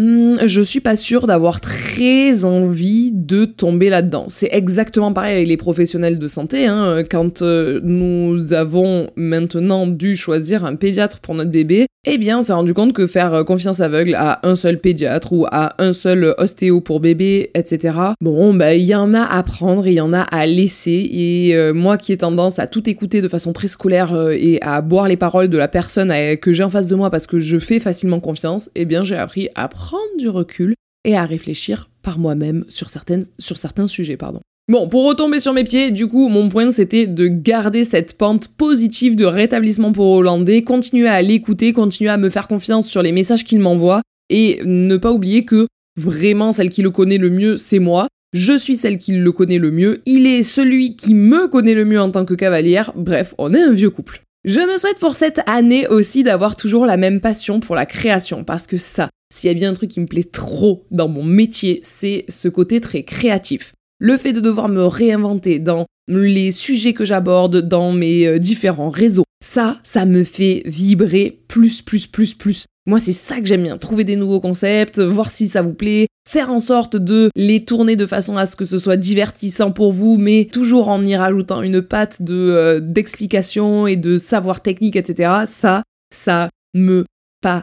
je 0.00 0.60
suis 0.62 0.80
pas 0.80 0.96
sûre 0.96 1.26
d'avoir 1.26 1.60
très 1.60 2.44
envie 2.44 3.12
de 3.12 3.44
tomber 3.44 3.90
là-dedans. 3.90 4.26
C'est 4.28 4.48
exactement 4.50 5.12
pareil 5.12 5.36
avec 5.36 5.48
les 5.48 5.56
professionnels 5.56 6.18
de 6.18 6.28
santé. 6.28 6.66
Hein. 6.66 7.02
Quand 7.10 7.42
euh, 7.42 7.80
nous 7.82 8.52
avons 8.52 9.10
maintenant 9.16 9.86
dû 9.86 10.16
choisir 10.16 10.64
un 10.64 10.76
pédiatre 10.76 11.20
pour 11.20 11.34
notre 11.34 11.50
bébé, 11.50 11.86
eh 12.06 12.16
bien, 12.16 12.38
on 12.38 12.42
s'est 12.42 12.54
rendu 12.54 12.72
compte 12.72 12.94
que 12.94 13.06
faire 13.06 13.34
euh, 13.34 13.44
confiance 13.44 13.80
aveugle 13.80 14.14
à 14.14 14.40
un 14.42 14.54
seul 14.54 14.78
pédiatre 14.78 15.34
ou 15.34 15.46
à 15.50 15.74
un 15.78 15.92
seul 15.92 16.34
ostéo 16.38 16.80
pour 16.80 17.00
bébé, 17.00 17.50
etc. 17.54 17.98
Bon, 18.22 18.54
bah, 18.54 18.74
il 18.74 18.84
y 18.84 18.94
en 18.94 19.12
a 19.12 19.22
à 19.22 19.42
prendre 19.42 19.86
il 19.86 19.94
y 19.94 20.00
en 20.00 20.14
a 20.14 20.22
à 20.22 20.46
laisser. 20.46 21.08
Et 21.12 21.54
euh, 21.54 21.74
moi 21.74 21.98
qui 21.98 22.12
ai 22.12 22.16
tendance 22.16 22.58
à 22.58 22.66
tout 22.66 22.88
écouter 22.88 23.20
de 23.20 23.28
façon 23.28 23.52
très 23.52 23.68
scolaire 23.68 24.30
et 24.30 24.58
à 24.62 24.80
boire 24.80 25.08
les 25.08 25.18
paroles 25.18 25.48
de 25.48 25.58
la 25.58 25.68
personne 25.68 26.12
que 26.38 26.54
j'ai 26.54 26.62
en 26.62 26.70
face 26.70 26.86
de 26.86 26.94
moi 26.94 27.10
parce 27.10 27.26
que 27.26 27.38
je 27.38 27.58
fais 27.58 27.80
facilement 27.80 28.20
confiance, 28.20 28.70
eh 28.76 28.86
bien, 28.86 29.04
j'ai 29.04 29.16
appris 29.16 29.50
à 29.54 29.68
prendre 29.68 29.89
du 30.18 30.28
recul 30.28 30.74
et 31.04 31.16
à 31.16 31.24
réfléchir 31.24 31.90
par 32.02 32.18
moi-même 32.18 32.64
sur, 32.68 32.88
certains 32.88 33.86
sujets. 33.86 34.16
Pardon. 34.16 34.40
Bon, 34.68 34.88
pour 34.88 35.06
retomber 35.06 35.40
sur 35.40 35.52
mes 35.52 35.64
pieds, 35.64 35.90
du 35.90 36.06
coup, 36.06 36.28
mon 36.28 36.48
point 36.48 36.70
c'était 36.70 37.06
de 37.06 37.26
garder 37.26 37.84
cette 37.84 38.16
pente 38.16 38.48
positive 38.48 39.16
de 39.16 39.24
rétablissement 39.24 39.92
pour 39.92 40.06
Hollandais, 40.06 40.62
continuer 40.62 41.08
à 41.08 41.22
l'écouter, 41.22 41.72
continuer 41.72 42.10
à 42.10 42.16
me 42.16 42.30
faire 42.30 42.46
confiance 42.46 42.86
sur 42.86 43.02
les 43.02 43.12
messages 43.12 43.44
qu'il 43.44 43.58
m'envoie 43.58 44.00
et 44.28 44.60
ne 44.64 44.96
pas 44.96 45.12
oublier 45.12 45.44
que 45.44 45.66
vraiment 45.98 46.52
celle 46.52 46.70
qui 46.70 46.82
le 46.82 46.90
connaît 46.90 47.18
le 47.18 47.30
mieux, 47.30 47.56
c'est 47.56 47.80
moi. 47.80 48.06
Je 48.32 48.56
suis 48.56 48.76
celle 48.76 48.98
qui 48.98 49.12
le 49.12 49.32
connaît 49.32 49.58
le 49.58 49.72
mieux, 49.72 50.02
il 50.06 50.24
est 50.26 50.44
celui 50.44 50.94
qui 50.94 51.14
me 51.14 51.48
connaît 51.48 51.74
le 51.74 51.84
mieux 51.84 52.00
en 52.00 52.12
tant 52.12 52.24
que 52.24 52.34
cavalière, 52.34 52.92
bref, 52.94 53.34
on 53.38 53.52
est 53.52 53.60
un 53.60 53.72
vieux 53.72 53.90
couple. 53.90 54.22
Je 54.44 54.60
me 54.60 54.78
souhaite 54.78 54.98
pour 54.98 55.14
cette 55.14 55.42
année 55.44 55.86
aussi 55.86 56.22
d'avoir 56.22 56.56
toujours 56.56 56.86
la 56.86 56.96
même 56.96 57.20
passion 57.20 57.60
pour 57.60 57.74
la 57.74 57.84
création, 57.84 58.42
parce 58.42 58.66
que 58.66 58.78
ça, 58.78 59.10
s'il 59.30 59.48
y 59.48 59.50
a 59.50 59.54
bien 59.54 59.68
un 59.68 59.74
truc 59.74 59.90
qui 59.90 60.00
me 60.00 60.06
plaît 60.06 60.24
trop 60.24 60.86
dans 60.90 61.08
mon 61.08 61.22
métier, 61.22 61.80
c'est 61.82 62.24
ce 62.26 62.48
côté 62.48 62.80
très 62.80 63.02
créatif. 63.02 63.74
Le 63.98 64.16
fait 64.16 64.32
de 64.32 64.40
devoir 64.40 64.70
me 64.70 64.86
réinventer 64.86 65.58
dans 65.58 65.84
les 66.08 66.52
sujets 66.52 66.94
que 66.94 67.04
j'aborde, 67.04 67.56
dans 67.68 67.92
mes 67.92 68.26
euh, 68.26 68.38
différents 68.38 68.88
réseaux, 68.88 69.24
ça, 69.44 69.78
ça 69.84 70.06
me 70.06 70.24
fait 70.24 70.62
vibrer 70.64 71.42
plus, 71.46 71.82
plus, 71.82 72.06
plus, 72.06 72.32
plus. 72.32 72.64
Moi, 72.90 72.98
c'est 72.98 73.12
ça 73.12 73.38
que 73.38 73.46
j'aime 73.46 73.62
bien, 73.62 73.78
trouver 73.78 74.02
des 74.02 74.16
nouveaux 74.16 74.40
concepts, 74.40 74.98
voir 74.98 75.30
si 75.30 75.46
ça 75.46 75.62
vous 75.62 75.74
plaît, 75.74 76.08
faire 76.28 76.50
en 76.50 76.58
sorte 76.58 76.96
de 76.96 77.30
les 77.36 77.64
tourner 77.64 77.94
de 77.94 78.04
façon 78.04 78.36
à 78.36 78.46
ce 78.46 78.56
que 78.56 78.64
ce 78.64 78.78
soit 78.78 78.96
divertissant 78.96 79.70
pour 79.70 79.92
vous, 79.92 80.16
mais 80.18 80.46
toujours 80.46 80.88
en 80.88 81.04
y 81.04 81.14
rajoutant 81.14 81.62
une 81.62 81.82
patte 81.82 82.20
de 82.20 82.34
euh, 82.34 82.80
d'explication 82.80 83.86
et 83.86 83.94
de 83.94 84.18
savoir 84.18 84.60
technique, 84.60 84.96
etc. 84.96 85.44
Ça, 85.46 85.84
ça 86.12 86.48
me 86.74 87.04
pas 87.40 87.62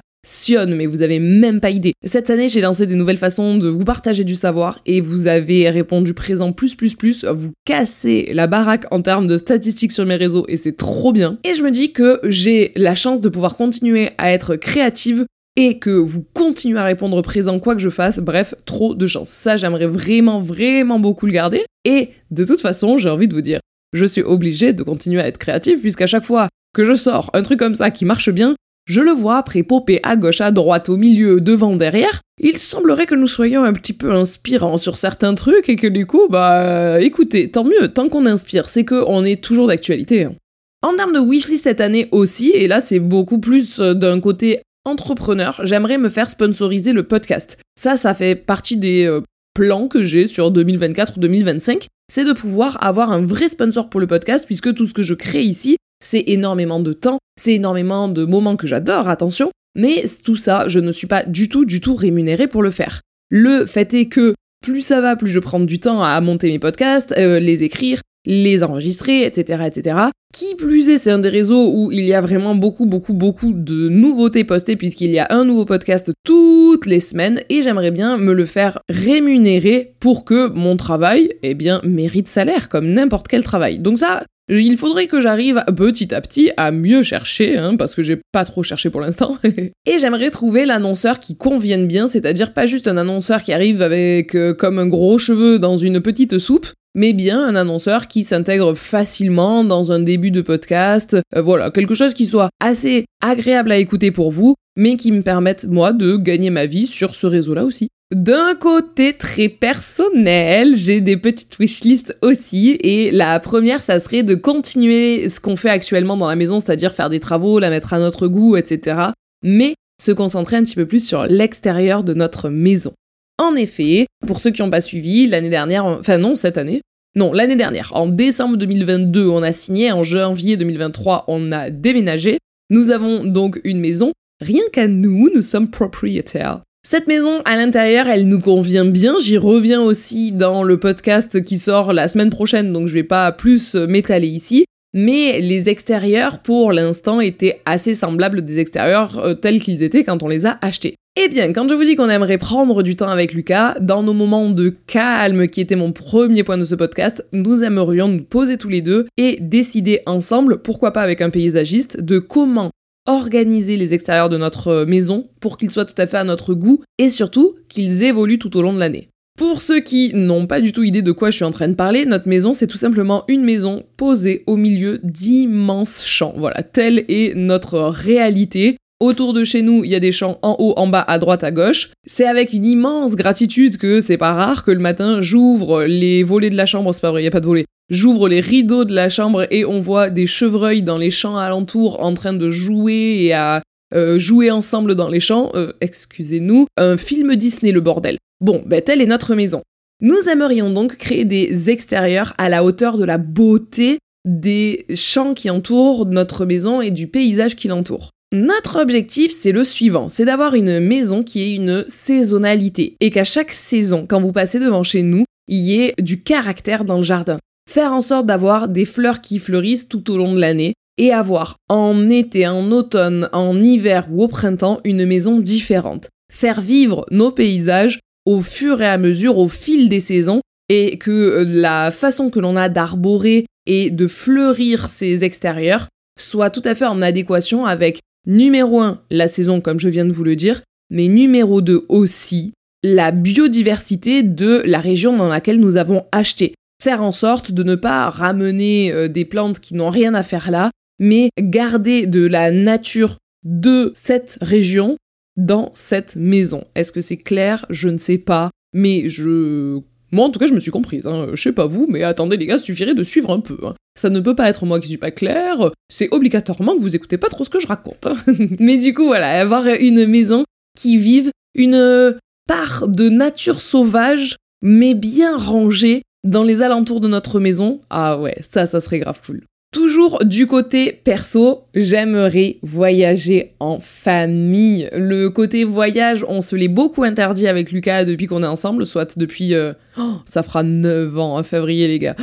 mais 0.68 0.86
vous 0.86 1.02
avez 1.02 1.20
même 1.20 1.60
pas 1.60 1.70
idée. 1.70 1.94
Cette 2.04 2.30
année, 2.30 2.50
j'ai 2.50 2.62
lancé 2.62 2.86
des 2.86 2.96
nouvelles 2.96 3.18
façons 3.18 3.58
de 3.58 3.68
vous 3.68 3.86
partager 3.86 4.24
du 4.24 4.36
savoir 4.36 4.80
et 4.86 5.02
vous 5.02 5.28
avez 5.28 5.70
répondu 5.70 6.14
présent 6.14 6.52
plus 6.52 6.76
plus 6.76 6.96
plus, 6.96 7.26
vous 7.26 7.52
cassez 7.66 8.30
la 8.34 8.48
baraque 8.48 8.86
en 8.92 9.02
termes 9.02 9.28
de 9.28 9.38
statistiques 9.38 9.92
sur 9.92 10.06
mes 10.06 10.16
réseaux 10.16 10.46
et 10.48 10.58
c'est 10.58 10.76
trop 10.76 11.12
bien. 11.12 11.38
Et 11.44 11.54
je 11.54 11.64
me 11.64 11.72
dis 11.72 11.92
que 11.92 12.20
j'ai 12.24 12.72
la 12.76 12.96
chance 12.96 13.22
de 13.22 13.30
pouvoir 13.30 13.56
continuer 13.56 14.12
à 14.18 14.32
être 14.32 14.56
créative 14.56 15.26
et 15.56 15.80
que 15.80 15.90
vous 15.90 16.24
continuez 16.34 16.80
à 16.80 16.84
répondre 16.84 17.22
présent 17.22 17.60
quoi 17.60 17.76
que 17.76 17.82
je 17.82 17.90
fasse, 17.90 18.20
bref, 18.20 18.54
trop 18.66 18.94
de 18.94 19.08
chance. 19.08 19.30
Ça, 19.30 19.58
j'aimerais 19.58 19.88
vraiment, 19.88 20.40
vraiment 20.40 21.00
beaucoup 21.00 21.26
le 21.26 21.32
garder. 21.32 21.64
Et 21.84 22.12
de 22.30 22.46
toute 22.46 22.62
façon, 22.62 22.98
j'ai 22.98 23.10
envie 23.10 23.28
de 23.28 23.34
vous 23.34 23.42
dire, 23.42 23.60
je 23.94 24.06
suis 24.06 24.22
obligée 24.22 24.74
de 24.74 24.84
continuer 24.84 25.22
à 25.22 25.28
être 25.28 25.40
créative 25.40 25.82
puisqu'à 25.82 26.06
chaque 26.06 26.26
fois 26.26 26.48
que 26.76 26.86
je 26.86 26.94
sors 26.94 27.32
un 27.34 27.42
truc 27.42 27.58
comme 27.58 27.74
ça 27.74 27.90
qui 27.90 28.06
marche 28.06 28.30
bien, 28.30 28.56
je 28.88 29.02
le 29.02 29.12
vois 29.12 29.38
après 29.38 29.64
popper 29.64 30.00
à 30.02 30.16
gauche, 30.16 30.42
à 30.42 30.52
droite, 30.52 30.90
au 30.90 30.98
milieu, 30.98 31.42
devant, 31.42 31.76
derrière. 31.76 32.22
Il 32.40 32.58
semblerait 32.58 33.06
que 33.06 33.16
nous 33.16 33.28
soyons 33.28 33.64
un 33.64 33.74
petit 33.74 33.94
peu 33.94 34.14
inspirants 34.14 34.78
sur 34.78 34.98
certains 34.98 35.36
trucs 35.36 35.70
et 35.70 35.76
que 35.76 35.88
du 35.88 36.06
coup, 36.06 36.28
bah, 36.30 37.02
écoutez, 37.02 37.52
tant 37.52 37.66
mieux, 37.66 37.90
tant 37.90 38.08
qu'on 38.08 38.26
inspire, 38.26 38.70
c'est 38.70 38.86
qu'on 38.86 39.26
est 39.26 39.44
toujours 39.44 39.68
d'actualité. 39.68 40.24
Hein. 40.24 40.36
En 40.84 40.96
termes 40.96 41.14
de 41.14 41.20
wishlist 41.20 41.64
cette 41.64 41.82
année 41.82 42.08
aussi, 42.12 42.52
et 42.52 42.68
là 42.68 42.80
c'est 42.80 43.00
beaucoup 43.00 43.40
plus 43.40 43.80
euh, 43.80 43.94
d'un 43.94 44.20
côté 44.20 44.62
entrepreneur, 44.86 45.60
j'aimerais 45.64 45.98
me 45.98 46.08
faire 46.08 46.30
sponsoriser 46.30 46.94
le 46.94 47.04
podcast. 47.04 47.58
Ça, 47.76 47.98
ça 47.98 48.14
fait 48.14 48.36
partie 48.36 48.78
des 48.78 49.06
euh, 49.06 49.22
plans 49.56 49.88
que 49.88 50.04
j'ai 50.04 50.28
sur 50.28 50.52
2024 50.52 51.18
ou 51.18 51.20
2025, 51.20 51.88
c'est 52.10 52.24
de 52.24 52.32
pouvoir 52.32 52.78
avoir 52.82 53.12
un 53.12 53.26
vrai 53.26 53.50
sponsor 53.50 53.90
pour 53.90 54.00
le 54.00 54.08
podcast 54.08 54.46
puisque 54.46 54.74
tout 54.76 54.86
ce 54.86 54.94
que 54.94 55.02
je 55.02 55.16
crée 55.16 55.44
ici, 55.44 55.78
c'est 56.00 56.24
énormément 56.28 56.80
de 56.80 56.94
temps, 56.94 57.20
c'est 57.40 57.54
énormément 57.54 58.08
de 58.08 58.26
moments 58.26 58.56
que 58.56 58.68
j'adore, 58.68 59.10
attention, 59.10 59.52
mais 59.76 60.04
tout 60.24 60.36
ça, 60.36 60.68
je 60.68 60.80
ne 60.80 60.92
suis 60.92 61.08
pas 61.08 61.24
du 61.24 61.50
tout, 61.50 61.66
du 61.66 61.82
tout 61.82 61.96
rémunérée 61.96 62.48
pour 62.48 62.64
le 62.64 62.72
faire. 62.72 63.02
Le 63.30 63.66
fait 63.66 63.94
est 63.94 64.08
que 64.08 64.34
plus 64.62 64.82
ça 64.82 65.02
va, 65.02 65.16
plus 65.16 65.30
je 65.30 65.40
prends 65.40 65.60
du 65.60 65.80
temps 65.80 66.04
à 66.04 66.20
monter 66.22 66.50
mes 66.50 66.60
podcasts, 66.60 67.14
euh, 67.18 67.40
les 67.40 67.64
écrire, 67.64 68.02
les 68.26 68.64
enregistrer, 68.64 69.24
etc., 69.24 69.64
etc. 69.68 70.00
Qui 70.34 70.56
plus 70.56 70.90
est, 70.90 70.98
c'est 70.98 71.12
un 71.12 71.20
des 71.20 71.30
réseaux 71.30 71.72
où 71.74 71.92
il 71.92 72.06
y 72.06 72.14
a 72.14 72.20
vraiment 72.20 72.54
beaucoup, 72.54 72.86
beaucoup, 72.86 73.14
beaucoup 73.14 73.54
de 73.54 73.88
nouveautés 73.88 74.44
postées 74.44 74.76
puisqu'il 74.76 75.12
y 75.12 75.20
a 75.20 75.28
un 75.30 75.46
nouveau 75.46 75.64
podcast 75.64 76.12
toutes 76.26 76.86
les 76.86 77.00
semaines 77.00 77.42
et 77.50 77.62
j'aimerais 77.62 77.92
bien 77.92 78.18
me 78.18 78.34
le 78.34 78.46
faire 78.46 78.80
rémunérer 78.90 79.96
pour 80.00 80.26
que 80.26 80.50
mon 80.50 80.76
travail, 80.76 81.32
eh 81.44 81.54
bien, 81.54 81.80
mérite 81.84 82.28
salaire 82.28 82.68
comme 82.68 82.90
n'importe 82.90 83.30
quel 83.30 83.44
travail. 83.44 83.80
Donc 83.80 84.00
ça, 84.00 84.24
il 84.50 84.78
faudrait 84.78 85.08
que 85.08 85.20
j'arrive 85.20 85.64
petit 85.76 86.14
à 86.14 86.22
petit 86.22 86.52
à 86.58 86.72
mieux 86.72 87.04
chercher, 87.04 87.58
hein, 87.58 87.76
parce 87.76 87.96
que 87.96 88.04
j'ai 88.04 88.20
pas 88.32 88.46
trop 88.46 88.64
cherché 88.64 88.90
pour 88.90 89.02
l'instant. 89.02 89.38
et 89.86 90.00
j'aimerais 90.00 90.32
trouver 90.32 90.66
l'annonceur 90.66 91.20
qui 91.20 91.36
convienne 91.36 91.88
bien, 91.88 92.08
c'est-à-dire 92.08 92.54
pas 92.54 92.66
juste 92.66 92.88
un 92.88 92.98
annonceur 92.98 93.44
qui 93.44 93.54
arrive 93.54 93.82
avec 93.82 94.36
euh, 94.36 94.54
comme 94.54 94.80
un 94.80 94.88
gros 94.88 95.18
cheveu 95.18 95.60
dans 95.60 95.78
une 95.78 96.00
petite 96.00 96.40
soupe, 96.40 96.68
mais 96.96 97.14
bien 97.14 97.44
un 97.44 97.56
annonceur 97.56 98.08
qui 98.08 98.24
s'intègre 98.24 98.74
facilement 98.74 99.64
dans 99.64 99.92
un 99.92 100.00
début 100.00 100.32
de 100.32 100.42
podcast. 100.42 101.18
Euh, 101.36 101.42
voilà, 101.42 101.70
quelque 101.72 101.96
chose 101.96 102.14
qui 102.14 102.26
soit 102.26 102.50
assez 102.60 103.06
agréable 103.22 103.72
à 103.72 103.78
écouter 103.78 104.12
pour 104.12 104.32
vous, 104.32 104.56
mais 104.78 104.96
qui 104.96 105.12
me 105.12 105.24
permette, 105.24 105.66
moi, 105.66 105.92
de 105.92 106.16
gagner 106.16 106.50
ma 106.50 106.66
vie 106.66 106.88
sur 106.88 107.16
ce 107.16 107.28
réseau-là 107.28 107.66
aussi. 107.66 107.90
D'un 108.16 108.56
côté 108.56 109.18
très 109.18 109.50
personnel, 109.50 110.78
j'ai 110.78 111.02
des 111.02 111.18
petites 111.18 111.60
wishlists 111.60 112.18
aussi, 112.22 112.78
et 112.82 113.12
la 113.12 113.38
première, 113.42 113.84
ça 113.84 114.00
serait 114.00 114.24
de 114.24 114.34
continuer 114.34 115.28
ce 115.28 115.42
qu'on 115.42 115.58
fait 115.58 115.70
actuellement 115.70 116.16
dans 116.16 116.28
la 116.28 116.38
maison, 116.38 116.62
c'est-à-dire 116.62 116.94
faire 116.94 117.10
des 117.10 117.20
travaux, 117.20 117.60
la 117.60 117.70
mettre 117.70 117.94
à 117.94 118.00
notre 118.00 118.30
goût, 118.30 118.56
etc. 118.56 118.98
Mais 119.44 119.76
se 120.02 120.14
concentrer 120.14 120.56
un 120.56 120.64
petit 120.64 120.76
peu 120.76 120.86
plus 120.86 121.06
sur 121.06 121.26
l'extérieur 121.26 122.06
de 122.06 122.14
notre 122.14 122.50
maison. 122.50 122.94
En 123.40 123.56
effet, 123.56 124.06
pour 124.26 124.40
ceux 124.40 124.52
qui 124.52 124.62
n'ont 124.62 124.70
pas 124.70 124.80
suivi, 124.80 125.28
l'année 125.28 125.50
dernière, 125.50 125.86
enfin 125.86 126.18
non, 126.18 126.36
cette 126.36 126.58
année, 126.58 126.82
non, 127.16 127.34
l'année 127.34 127.58
dernière, 127.58 127.92
en 127.94 128.08
décembre 128.08 128.56
2022, 128.56 129.28
on 129.28 129.44
a 129.44 129.52
signé, 129.52 129.92
en 129.92 130.04
janvier 130.04 130.56
2023, 130.56 131.26
on 131.28 131.52
a 131.52 131.70
déménagé. 131.70 132.38
Nous 132.70 132.92
avons 132.92 133.26
donc 133.26 133.60
une 133.66 133.80
maison. 133.80 134.14
Rien 134.40 134.64
qu'à 134.72 134.88
nous, 134.88 135.30
nous 135.34 135.42
sommes 135.42 135.70
propriétaires. 135.70 136.62
Cette 136.90 137.08
maison 137.08 137.42
à 137.44 137.58
l'intérieur, 137.58 138.08
elle 138.08 138.30
nous 138.30 138.40
convient 138.40 138.86
bien. 138.86 139.16
J'y 139.20 139.38
reviens 139.38 139.82
aussi 139.82 140.32
dans 140.32 140.64
le 140.64 140.78
podcast 140.78 141.44
qui 141.44 141.58
sort 141.58 141.92
la 141.92 142.08
semaine 142.08 142.30
prochaine, 142.30 142.72
donc 142.72 142.88
je 142.88 142.94
vais 142.94 143.04
pas 143.04 143.34
plus 143.34 143.76
m'étaler 143.76 144.30
ici. 144.30 144.64
Mais 144.94 145.42
les 145.42 145.68
extérieurs, 145.68 146.40
pour 146.40 146.72
l'instant, 146.72 147.20
étaient 147.20 147.60
assez 147.66 147.94
semblables 147.94 148.42
des 148.42 148.60
extérieurs 148.60 149.20
euh, 149.20 149.34
tels 149.34 149.60
qu'ils 149.60 149.84
étaient 149.84 150.06
quand 150.06 150.24
on 150.24 150.30
les 150.30 150.46
a 150.46 150.60
achetés. 150.62 150.96
Eh 151.22 151.28
bien, 151.28 151.52
quand 151.52 151.68
je 151.68 151.74
vous 151.74 151.84
dis 151.84 151.98
qu'on 151.98 152.08
aimerait 152.08 152.38
prendre 152.38 152.82
du 152.84 152.96
temps 152.96 153.10
avec 153.10 153.34
Lucas, 153.34 153.76
dans 153.82 154.02
nos 154.02 154.14
moments 154.14 154.50
de 154.50 154.70
calme 154.70 155.50
qui 155.50 155.60
était 155.60 155.76
mon 155.76 155.92
premier 155.92 156.46
point 156.46 156.58
de 156.58 156.64
ce 156.64 156.76
podcast, 156.76 157.28
nous 157.34 157.64
aimerions 157.64 158.08
nous 158.08 158.24
poser 158.24 158.58
tous 158.58 158.70
les 158.70 158.82
deux 158.82 159.08
et 159.18 159.40
décider 159.42 160.04
ensemble, 160.06 160.62
pourquoi 160.62 160.94
pas 160.94 161.02
avec 161.02 161.20
un 161.20 161.32
paysagiste, 161.32 162.00
de 162.00 162.20
comment 162.20 162.72
organiser 163.08 163.78
les 163.78 163.94
extérieurs 163.94 164.30
de 164.30 164.38
notre 164.38 164.86
maison 164.86 165.30
pour 165.40 165.58
qu'ils 165.58 165.72
soient 165.72 165.86
tout 165.86 166.00
à 166.00 166.06
fait 166.06 166.18
à 166.18 166.24
notre 166.24 166.54
goût 166.54 166.84
et 167.00 167.10
surtout 167.10 167.56
qu'ils 167.70 168.04
évoluent 168.04 168.40
tout 168.40 168.56
au 168.58 168.62
long 168.62 168.74
de 168.74 168.80
l'année. 168.80 169.10
Pour 169.38 169.62
ceux 169.62 169.82
qui 169.82 170.12
n'ont 170.16 170.48
pas 170.48 170.62
du 170.62 170.74
tout 170.74 170.84
idée 170.84 171.04
de 171.04 171.12
quoi 171.12 171.30
je 171.30 171.36
suis 171.36 171.46
en 171.46 171.52
train 171.52 171.68
de 171.68 171.76
parler, 171.76 172.06
notre 172.06 172.28
maison, 172.28 172.54
c'est 172.54 172.66
tout 172.66 172.78
simplement 172.78 173.24
une 173.28 173.44
maison 173.44 173.84
posée 173.96 174.44
au 174.48 174.58
milieu 174.58 175.00
d'immenses 175.04 176.04
champs. 176.04 176.34
Voilà, 176.36 176.64
telle 176.64 177.06
est 177.08 177.36
notre 177.36 177.80
réalité. 177.82 178.78
Autour 179.00 179.34
de 179.34 179.44
chez 179.44 179.62
nous, 179.62 179.84
il 179.84 179.92
y 179.92 179.96
a 179.96 180.00
des 180.00 180.12
champs 180.12 180.40
en 180.42 180.56
haut, 180.58 180.74
en 180.76 180.88
bas, 180.88 181.06
à 181.08 181.20
droite, 181.20 181.44
à 181.44 181.52
gauche. 181.52 181.92
C'est 182.04 182.26
avec 182.26 182.52
une 182.52 182.66
immense 182.66 183.16
gratitude 183.16 183.78
que 183.78 184.02
c'est 184.02 184.18
pas 184.18 184.34
rare 184.34 184.64
que 184.64 184.72
le 184.72 184.80
matin, 184.80 185.22
j'ouvre 185.22 185.84
les 185.84 186.24
volets 186.24 186.50
de 186.50 186.58
la 186.58 186.66
chambre, 186.66 186.92
c'est 186.92 187.02
pas 187.02 187.12
vrai, 187.12 187.22
il 187.22 187.26
y 187.26 187.28
a 187.28 187.32
pas 187.32 187.40
de 187.40 187.46
volets. 187.46 187.66
J'ouvre 187.90 188.28
les 188.28 188.42
rideaux 188.42 188.84
de 188.84 188.94
la 188.94 189.10
chambre 189.10 189.48
et 189.50 189.64
on 189.64 189.80
voit 189.80 190.10
des 190.10 190.28
chevreuils 190.28 190.82
dans 190.82 190.98
les 190.98 191.10
champs 191.10 191.38
alentours 191.38 192.04
en 192.04 192.14
train 192.14 192.34
de 192.34 192.50
jouer 192.50 193.20
et 193.22 193.34
à 193.34 193.62
euh, 193.94 194.20
jouer 194.20 194.52
ensemble 194.52 194.96
dans 194.96 195.08
les 195.08 195.22
champs. 195.22 195.52
Euh, 195.56 195.72
excusez-nous, 195.80 196.68
un 196.76 196.98
film 196.98 197.36
Disney 197.38 197.72
le 197.72 197.80
bordel. 197.80 198.18
Bon, 198.42 198.62
ben 198.66 198.82
telle 198.82 199.02
est 199.02 199.06
notre 199.06 199.36
maison. 199.36 199.62
Nous 200.02 200.28
aimerions 200.30 200.70
donc 200.70 200.98
créer 200.98 201.24
des 201.24 201.70
extérieurs 201.70 202.34
à 202.38 202.50
la 202.50 202.66
hauteur 202.66 202.98
de 202.98 203.06
la 203.06 203.18
beauté 203.18 204.00
des 204.26 204.86
champs 204.94 205.34
qui 205.34 205.50
entourent 205.50 206.06
notre 206.06 206.46
maison 206.46 206.82
et 206.82 206.92
du 206.92 207.08
paysage 207.08 207.56
qui 207.56 207.70
l'entoure. 207.70 208.12
Notre 208.34 208.82
objectif, 208.82 209.32
c'est 209.32 209.54
le 209.54 209.64
suivant, 209.64 210.10
c'est 210.10 210.26
d'avoir 210.26 210.54
une 210.54 210.82
maison 210.82 211.24
qui 211.24 211.42
ait 211.42 211.56
une 211.56 211.86
saisonnalité 211.88 212.98
et 213.00 213.10
qu'à 213.10 213.24
chaque 213.24 213.54
saison, 213.54 214.06
quand 214.06 214.20
vous 214.20 214.34
passez 214.34 214.60
devant 214.60 214.84
chez 214.84 215.02
nous, 215.02 215.24
il 215.48 215.60
y 215.60 215.82
ait 215.82 215.94
du 215.98 216.22
caractère 216.22 216.84
dans 216.84 216.98
le 216.98 217.04
jardin. 217.04 217.40
Faire 217.68 217.92
en 217.92 218.02
sorte 218.02 218.26
d'avoir 218.26 218.70
des 218.70 218.86
fleurs 218.86 219.20
qui 219.20 219.40
fleurissent 219.40 219.90
tout 219.90 220.10
au 220.10 220.18
long 220.18 220.34
de 220.34 220.40
l'année 220.40 220.74
et 220.98 221.12
avoir 221.12 221.58
en 221.68 222.10
été, 222.10 222.48
en 222.48 222.72
automne, 222.72 223.30
en 223.34 223.62
hiver 223.62 224.08
ou 224.10 224.24
au 224.24 224.28
printemps 224.30 224.80
une 224.86 225.06
maison 225.06 225.40
différente. 225.40 226.08
Faire 226.32 226.62
vivre 226.62 227.06
nos 227.12 227.30
paysages 227.30 228.00
au 228.26 228.42
fur 228.42 228.82
et 228.82 228.88
à 228.88 228.98
mesure, 228.98 229.38
au 229.38 229.50
fil 229.50 229.90
des 229.90 230.00
saisons 230.00 230.42
et 230.70 230.98
que 230.98 231.46
la 231.48 231.92
façon 231.92 232.30
que 232.30 232.40
l'on 232.40 232.56
a 232.56 232.70
d'arborer 232.70 233.46
et 233.66 233.90
de 233.90 234.08
fleurir 234.08 234.88
ces 234.88 235.26
extérieurs 235.26 235.88
soit 236.18 236.50
tout 236.50 236.64
à 236.66 236.74
fait 236.74 236.86
en 236.86 237.02
adéquation 237.02 237.66
avec 237.66 238.00
Numéro 238.26 238.82
1, 238.82 239.02
la 239.12 239.28
saison 239.28 239.62
comme 239.62 239.80
je 239.80 239.90
viens 239.90 240.06
de 240.06 240.12
vous 240.12 240.24
le 240.24 240.36
dire, 240.36 240.62
mais 240.90 241.08
numéro 241.08 241.62
2 241.62 241.86
aussi, 241.90 242.54
la 242.84 243.12
biodiversité 243.12 244.24
de 244.24 244.62
la 244.66 244.80
région 244.80 245.16
dans 245.16 245.28
laquelle 245.28 245.60
nous 245.60 245.78
avons 245.78 246.06
acheté. 246.12 246.54
Faire 246.82 247.02
en 247.02 247.12
sorte 247.12 247.52
de 247.52 247.64
ne 247.64 247.76
pas 247.76 248.10
ramener 248.10 248.92
euh, 248.92 249.08
des 249.08 249.26
plantes 249.26 249.60
qui 249.60 249.76
n'ont 249.76 249.90
rien 249.90 250.14
à 250.14 250.24
faire 250.24 250.52
là, 250.52 250.72
mais 251.00 251.30
garder 251.40 252.06
de 252.06 252.26
la 252.26 252.52
nature 252.52 253.18
de 253.44 253.92
cette 253.96 254.38
région 254.42 254.98
dans 255.38 255.72
cette 255.74 256.16
maison. 256.16 256.66
Est-ce 256.76 256.92
que 256.92 257.02
c'est 257.02 257.18
clair? 257.18 257.66
Je 257.70 257.90
ne 257.90 257.98
sais 257.98 258.18
pas, 258.18 258.50
mais 258.74 259.10
je 259.10 259.82
moi, 260.12 260.26
en 260.26 260.30
tout 260.30 260.40
cas, 260.40 260.48
je 260.48 260.54
me 260.54 260.60
suis 260.60 260.72
comprise. 260.72 261.06
Hein. 261.06 261.30
Je 261.34 261.42
sais 261.42 261.52
pas 261.52 261.66
vous, 261.66 261.86
mais 261.90 262.04
attendez, 262.04 262.38
les 262.38 262.46
gars, 262.46 262.60
suffirait 262.60 262.94
de 262.94 263.04
suivre 263.04 263.32
un 263.32 263.40
peu. 263.40 263.58
Hein. 263.64 263.74
Ça 263.96 264.10
ne 264.10 264.20
peut 264.20 264.36
pas 264.36 264.50
être 264.50 264.66
moi 264.66 264.80
qui 264.80 264.88
suis 264.88 264.98
pas 264.98 265.12
claire. 265.12 265.72
C'est 265.90 266.10
obligatoirement 266.14 266.76
que 266.76 266.82
vous 266.82 266.96
écoutez 266.96 267.18
pas 267.18 267.30
trop 267.30 267.44
ce 267.44 267.50
que 267.50 267.60
je 267.60 267.68
raconte. 267.68 268.08
Hein. 268.08 268.16
mais 268.60 268.78
du 268.78 268.94
coup, 268.94 269.06
voilà, 269.06 269.40
avoir 269.40 269.68
une 269.68 270.06
maison 270.06 270.46
qui 270.78 270.98
vive 270.98 271.32
une 271.56 272.18
part 272.48 272.88
de 272.88 273.10
nature 273.10 273.60
sauvage, 273.60 274.38
mais 274.62 274.94
bien 274.94 275.36
rangée 275.36 276.04
dans 276.28 276.44
les 276.44 276.62
alentours 276.62 277.02
de 277.02 277.08
notre 277.08 277.40
maison. 277.40 277.82
Ah 277.90 278.18
ouais, 278.18 278.36
ça, 278.42 278.66
ça 278.66 278.80
serait 278.80 279.00
grave 279.00 279.22
cool. 279.26 279.42
Toujours 279.74 280.24
du 280.24 280.48
côté 280.48 280.94
perso, 280.94 281.66
j'aimerais 281.76 282.58
voyager 282.64 283.52
en 283.60 283.80
famille. 283.80 284.90
Le 284.94 285.30
côté 285.30 285.66
voyage, 285.66 286.26
on 286.28 286.42
se 286.42 286.56
l'est 286.56 286.70
beaucoup 286.70 287.04
interdit 287.04 287.48
avec 287.48 287.72
Lucas 287.72 288.06
depuis 288.06 288.28
qu'on 288.28 288.44
est 288.44 288.48
ensemble, 288.48 288.86
soit 288.86 289.18
depuis... 289.20 289.54
Euh, 289.54 289.74
oh, 290.00 290.14
ça 290.26 290.42
fera 290.42 290.64
9 290.64 291.20
ans 291.20 291.38
en 291.38 291.44
février 291.44 291.88
les 291.88 292.00
gars. 292.00 292.16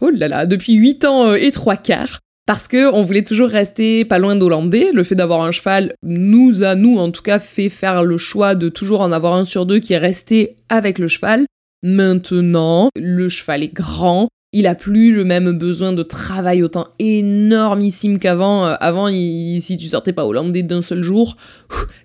Oh 0.00 0.10
là 0.10 0.28
là, 0.28 0.46
depuis 0.46 0.74
8 0.74 1.04
ans 1.04 1.28
euh, 1.28 1.36
et 1.36 1.52
3 1.52 1.76
quarts. 1.76 2.20
Parce 2.46 2.68
que 2.68 2.92
on 2.92 3.02
voulait 3.02 3.24
toujours 3.24 3.48
rester 3.48 4.04
pas 4.04 4.18
loin 4.18 4.36
d'Hollandais. 4.36 4.90
Le 4.92 5.02
fait 5.02 5.14
d'avoir 5.14 5.42
un 5.42 5.50
cheval 5.50 5.94
nous 6.02 6.62
a, 6.62 6.76
nous 6.76 6.98
en 6.98 7.10
tout 7.10 7.22
cas, 7.22 7.38
fait 7.38 7.68
faire 7.68 8.04
le 8.04 8.16
choix 8.16 8.54
de 8.54 8.68
toujours 8.68 9.00
en 9.00 9.10
avoir 9.10 9.34
un 9.34 9.44
sur 9.44 9.66
deux 9.66 9.80
qui 9.80 9.94
est 9.94 9.98
resté 9.98 10.56
avec 10.68 10.98
le 10.98 11.08
cheval. 11.08 11.46
Maintenant, 11.82 12.88
le 12.96 13.28
cheval 13.28 13.62
est 13.62 13.72
grand, 13.72 14.28
il 14.52 14.66
a 14.66 14.74
plus 14.74 15.12
le 15.12 15.24
même 15.24 15.52
besoin 15.52 15.92
de 15.92 16.02
travail 16.02 16.62
autant 16.62 16.86
énormissime 16.98 18.18
qu'avant. 18.18 18.66
Euh, 18.66 18.74
avant, 18.80 19.08
si 19.08 19.76
tu 19.78 19.88
sortais 19.88 20.12
pas 20.12 20.24
hollandais 20.24 20.62
d'un 20.62 20.82
seul 20.82 21.02
jour, 21.02 21.36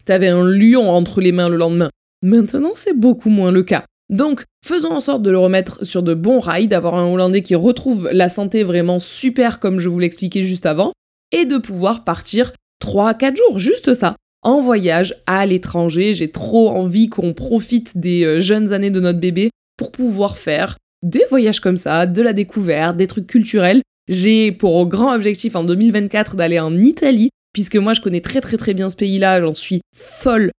t'avais 0.06 0.28
un 0.28 0.44
lion 0.44 0.90
entre 0.90 1.22
les 1.22 1.32
mains 1.32 1.50
le 1.50 1.58
lendemain. 1.58 1.90
Maintenant, 2.22 2.72
c'est 2.76 2.98
beaucoup 2.98 3.30
moins 3.30 3.52
le 3.52 3.64
cas. 3.64 3.86
Donc, 4.10 4.44
faisons 4.66 4.92
en 4.92 5.00
sorte 5.00 5.22
de 5.22 5.32
le 5.32 5.38
remettre 5.38 5.86
sur 5.86 6.04
de 6.04 6.14
bons 6.14 6.40
rails, 6.40 6.68
d'avoir 6.68 6.96
un 6.96 7.10
Hollandais 7.10 7.42
qui 7.42 7.56
retrouve 7.56 8.10
la 8.12 8.28
santé 8.28 8.64
vraiment 8.64 9.00
super 9.00 9.62
comme 9.62 9.80
je 9.80 9.88
vous 9.88 10.00
l'expliquais 10.00 10.44
juste 10.44 10.66
avant, 10.66 10.92
et 11.32 11.46
de 11.46 11.58
pouvoir 11.58 12.04
partir 12.04 12.52
3-4 12.84 13.38
jours, 13.38 13.60
juste 13.60 13.94
ça, 13.94 14.18
en 14.44 14.62
voyage 14.62 15.16
à 15.26 15.46
l'étranger. 15.46 16.14
J'ai 16.14 16.30
trop 16.30 16.70
envie 16.70 17.08
qu'on 17.08 17.34
profite 17.34 17.98
des 17.98 18.26
euh, 18.26 18.40
jeunes 18.42 18.74
années 18.74 18.90
de 18.90 19.00
notre 19.00 19.20
bébé 19.20 19.50
pour 19.82 19.92
pouvoir 19.92 20.38
faire 20.38 20.78
des 21.02 21.26
voyages 21.32 21.60
comme 21.60 21.76
ça, 21.76 22.06
de 22.06 22.22
la 22.22 22.34
découverte, 22.34 22.98
des 22.98 23.08
trucs 23.08 23.26
culturels. 23.26 23.82
J'ai 24.08 24.52
pour 24.52 24.86
grand 24.86 25.16
objectif 25.16 25.56
en 25.56 25.64
2024 25.64 26.36
d'aller 26.36 26.60
en 26.60 26.78
Italie, 26.78 27.32
puisque 27.52 27.78
moi 27.78 27.94
je 27.94 28.02
connais 28.02 28.22
très 28.22 28.42
très 28.42 28.58
très 28.58 28.76
bien 28.76 28.90
ce 28.90 28.96
pays-là, 28.96 29.42
j'en 29.42 29.56
suis 29.56 29.82
folle, 29.98 30.52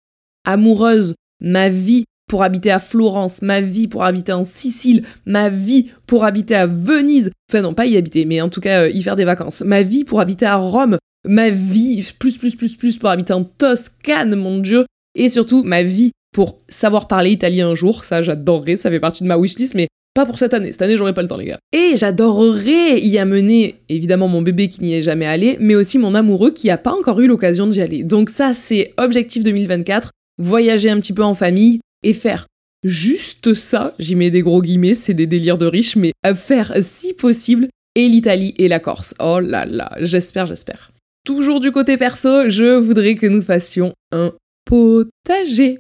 amoureuse, 0.45 1.15
ma 1.41 1.69
vie 1.69 2.03
pour 2.29 2.43
habiter 2.43 2.73
à 2.73 2.81
Florence, 2.81 3.43
ma 3.43 3.61
vie 3.61 3.87
pour 3.87 4.03
habiter 4.03 4.33
en 4.33 4.43
Sicile, 4.43 5.05
ma 5.25 5.51
vie 5.51 5.91
pour 6.09 6.25
habiter 6.25 6.57
à 6.57 6.67
Venise, 6.67 7.31
enfin 7.49 7.63
non 7.63 7.75
pas 7.75 7.87
y 7.87 7.97
habiter, 7.97 8.25
mais 8.25 8.41
en 8.41 8.49
tout 8.49 8.61
cas 8.61 8.83
euh, 8.83 8.91
y 8.91 9.05
faire 9.05 9.15
des 9.15 9.25
vacances, 9.25 9.61
ma 9.61 9.83
vie 9.83 10.03
pour 10.03 10.19
habiter 10.19 10.47
à 10.47 10.57
Rome, 10.57 10.99
ma 11.29 11.49
vie 11.49 12.11
plus 12.19 12.39
plus 12.39 12.57
plus 12.57 12.77
plus 12.77 12.97
pour 12.97 13.11
habiter 13.11 13.35
en 13.35 13.45
Toscane, 13.45 14.35
mon 14.35 14.59
dieu, 14.59 14.85
et 15.15 15.29
surtout 15.29 15.63
ma 15.63 15.85
vie 15.85 16.11
pour 16.33 16.59
savoir 16.69 17.09
parler 17.09 17.31
italien 17.31 17.69
un 17.69 17.75
jour, 17.75 18.05
ça 18.05 18.23
j'adorerais, 18.23 18.77
ça 18.77 18.91
fait 18.91 19.01
partie 19.01 19.23
de 19.23 19.29
ma 19.29 19.37
wishlist, 19.37 19.75
mais 19.75 19.89
pas 20.15 20.27
pour 20.27 20.39
cette 20.39 20.53
année. 20.53 20.73
Cette 20.73 20.83
année, 20.83 20.97
j'aurais 20.97 21.15
pas 21.15 21.23
le 21.23 21.29
temps, 21.29 21.39
les 21.39 21.47
gars. 21.47 21.59
Et 21.73 21.97
j'adorerais 21.97 23.01
y 23.01 23.19
amener, 23.19 23.77
évidemment, 23.89 24.29
mon 24.29 24.43
bébé 24.43 24.69
qui 24.69 24.83
n'y 24.83 24.95
est 24.95 25.03
jamais 25.03 25.27
allé, 25.27 25.57
mais 25.59 25.75
aussi 25.75 25.99
mon 25.99 26.15
amoureux 26.15 26.51
qui 26.51 26.69
a 26.71 26.77
pas 26.77 26.93
encore 26.93 27.21
eu 27.21 27.27
l'occasion 27.27 27.67
d'y 27.67 27.81
aller. 27.81 28.03
Donc 28.03 28.29
ça, 28.29 28.53
c'est 28.53 28.93
objectif 28.99 29.43
2024. 29.43 30.11
Voyager 30.39 30.91
un 30.91 31.01
petit 31.01 31.15
peu 31.15 31.23
en 31.23 31.35
famille 31.35 31.81
et 32.03 32.13
faire 32.13 32.47
juste 32.85 33.55
ça. 33.55 33.95
J'y 33.99 34.15
mets 34.15 34.31
des 34.31 34.43
gros 34.43 34.61
guillemets, 34.61 34.95
c'est 34.95 35.15
des 35.15 35.27
délires 35.27 35.59
de 35.59 35.67
riches, 35.67 35.97
mais 35.97 36.13
faire 36.35 36.75
si 36.81 37.15
possible. 37.15 37.69
Et 37.95 38.09
l'Italie 38.09 38.55
et 38.57 38.69
la 38.69 38.81
Corse. 38.81 39.15
Oh 39.21 39.39
là 39.39 39.67
là, 39.67 39.93
j'espère, 40.01 40.47
j'espère. 40.47 40.93
Toujours 41.25 41.61
du 41.61 41.71
côté 41.71 41.97
perso, 41.97 42.49
je 42.49 42.79
voudrais 42.79 43.15
que 43.15 43.27
nous 43.27 43.43
fassions 43.43 43.93
un 44.13 44.33
potager 44.65 45.79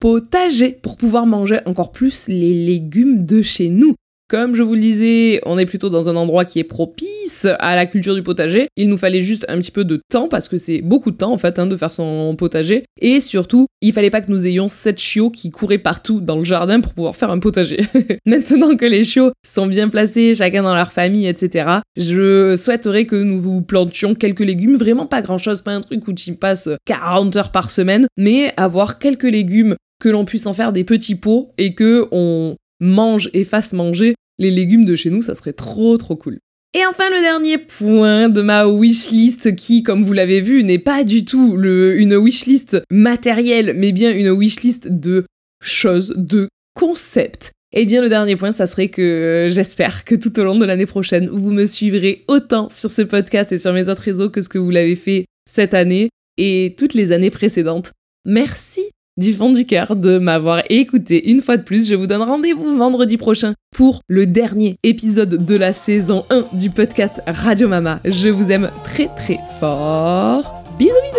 potager 0.00 0.72
pour 0.72 0.96
pouvoir 0.96 1.26
manger 1.26 1.60
encore 1.66 1.92
plus 1.92 2.28
les 2.28 2.54
légumes 2.54 3.24
de 3.24 3.42
chez 3.42 3.68
nous. 3.68 3.94
Comme 4.28 4.54
je 4.54 4.62
vous 4.62 4.74
le 4.74 4.80
disais, 4.80 5.40
on 5.46 5.56
est 5.56 5.64
plutôt 5.64 5.88
dans 5.88 6.10
un 6.10 6.16
endroit 6.16 6.44
qui 6.44 6.58
est 6.58 6.64
propice 6.64 7.46
à 7.58 7.74
la 7.74 7.86
culture 7.86 8.14
du 8.14 8.22
potager. 8.22 8.68
Il 8.76 8.90
nous 8.90 8.98
fallait 8.98 9.22
juste 9.22 9.46
un 9.48 9.56
petit 9.56 9.70
peu 9.70 9.86
de 9.86 10.02
temps 10.10 10.28
parce 10.28 10.48
que 10.48 10.58
c'est 10.58 10.82
beaucoup 10.82 11.10
de 11.10 11.16
temps 11.16 11.32
en 11.32 11.38
fait 11.38 11.58
hein, 11.58 11.64
de 11.64 11.74
faire 11.78 11.94
son 11.94 12.36
potager. 12.36 12.84
Et 13.00 13.20
surtout, 13.20 13.68
il 13.80 13.94
fallait 13.94 14.10
pas 14.10 14.20
que 14.20 14.30
nous 14.30 14.44
ayons 14.44 14.68
sept 14.68 15.00
chiots 15.00 15.30
qui 15.30 15.50
couraient 15.50 15.78
partout 15.78 16.20
dans 16.20 16.36
le 16.36 16.44
jardin 16.44 16.80
pour 16.80 16.92
pouvoir 16.92 17.16
faire 17.16 17.30
un 17.30 17.38
potager. 17.38 17.86
Maintenant 18.26 18.76
que 18.76 18.84
les 18.84 19.02
chiots 19.02 19.32
sont 19.46 19.66
bien 19.66 19.88
placés, 19.88 20.34
chacun 20.34 20.62
dans 20.62 20.74
leur 20.74 20.92
famille, 20.92 21.26
etc., 21.26 21.78
je 21.96 22.54
souhaiterais 22.58 23.06
que 23.06 23.16
nous 23.16 23.62
plantions 23.62 24.14
quelques 24.14 24.40
légumes. 24.40 24.76
Vraiment 24.76 25.06
pas 25.06 25.22
grand 25.22 25.38
chose, 25.38 25.62
pas 25.62 25.72
un 25.72 25.80
truc 25.80 26.06
où 26.06 26.12
tu 26.12 26.34
passes 26.34 26.68
40 26.84 27.34
heures 27.36 27.50
par 27.50 27.70
semaine, 27.70 28.06
mais 28.18 28.52
avoir 28.58 28.98
quelques 28.98 29.22
légumes 29.22 29.74
que 30.02 30.10
l'on 30.10 30.26
puisse 30.26 30.44
en 30.44 30.52
faire 30.52 30.74
des 30.74 30.84
petits 30.84 31.14
pots 31.14 31.50
et 31.56 31.74
que 31.74 32.06
on 32.12 32.56
mange 32.80 33.30
et 33.34 33.44
fasse 33.44 33.72
manger 33.72 34.14
les 34.38 34.50
légumes 34.50 34.84
de 34.84 34.96
chez 34.96 35.10
nous, 35.10 35.22
ça 35.22 35.34
serait 35.34 35.52
trop 35.52 35.96
trop 35.96 36.16
cool. 36.16 36.38
Et 36.74 36.84
enfin 36.84 37.08
le 37.08 37.20
dernier 37.20 37.56
point 37.56 38.28
de 38.28 38.42
ma 38.42 38.66
wishlist 38.66 39.56
qui, 39.56 39.82
comme 39.82 40.04
vous 40.04 40.12
l'avez 40.12 40.40
vu, 40.40 40.64
n'est 40.64 40.78
pas 40.78 41.02
du 41.02 41.24
tout 41.24 41.56
le, 41.56 41.98
une 41.98 42.16
wishlist 42.16 42.82
matérielle, 42.90 43.74
mais 43.74 43.92
bien 43.92 44.12
une 44.12 44.30
wishlist 44.30 44.88
de 44.88 45.24
choses, 45.62 46.14
de 46.16 46.48
concepts. 46.74 47.52
Et 47.72 47.82
eh 47.82 47.86
bien 47.86 48.00
le 48.00 48.08
dernier 48.08 48.36
point, 48.36 48.52
ça 48.52 48.66
serait 48.66 48.88
que 48.88 49.48
j'espère 49.50 50.04
que 50.04 50.14
tout 50.14 50.38
au 50.40 50.44
long 50.44 50.58
de 50.58 50.64
l'année 50.64 50.86
prochaine, 50.86 51.28
vous 51.28 51.50
me 51.50 51.66
suivrez 51.66 52.24
autant 52.26 52.68
sur 52.70 52.90
ce 52.90 53.02
podcast 53.02 53.52
et 53.52 53.58
sur 53.58 53.72
mes 53.74 53.88
autres 53.88 54.02
réseaux 54.02 54.30
que 54.30 54.40
ce 54.40 54.48
que 54.48 54.58
vous 54.58 54.70
l'avez 54.70 54.94
fait 54.94 55.26
cette 55.46 55.74
année 55.74 56.08
et 56.38 56.74
toutes 56.78 56.94
les 56.94 57.12
années 57.12 57.30
précédentes. 57.30 57.92
Merci 58.24 58.90
du 59.18 59.34
fond 59.34 59.50
du 59.50 59.66
cœur 59.66 59.96
de 59.96 60.18
m'avoir 60.18 60.62
écouté 60.70 61.30
une 61.30 61.42
fois 61.42 61.56
de 61.56 61.62
plus. 61.62 61.88
Je 61.88 61.94
vous 61.94 62.06
donne 62.06 62.22
rendez-vous 62.22 62.76
vendredi 62.76 63.18
prochain 63.18 63.54
pour 63.72 64.00
le 64.08 64.26
dernier 64.26 64.78
épisode 64.84 65.44
de 65.44 65.56
la 65.56 65.72
saison 65.72 66.24
1 66.30 66.46
du 66.54 66.70
podcast 66.70 67.20
Radio 67.26 67.68
Mama. 67.68 68.00
Je 68.04 68.28
vous 68.28 68.50
aime 68.50 68.70
très 68.84 69.08
très 69.14 69.40
fort. 69.60 70.62
Bisous 70.78 70.94
bisous 71.02 71.18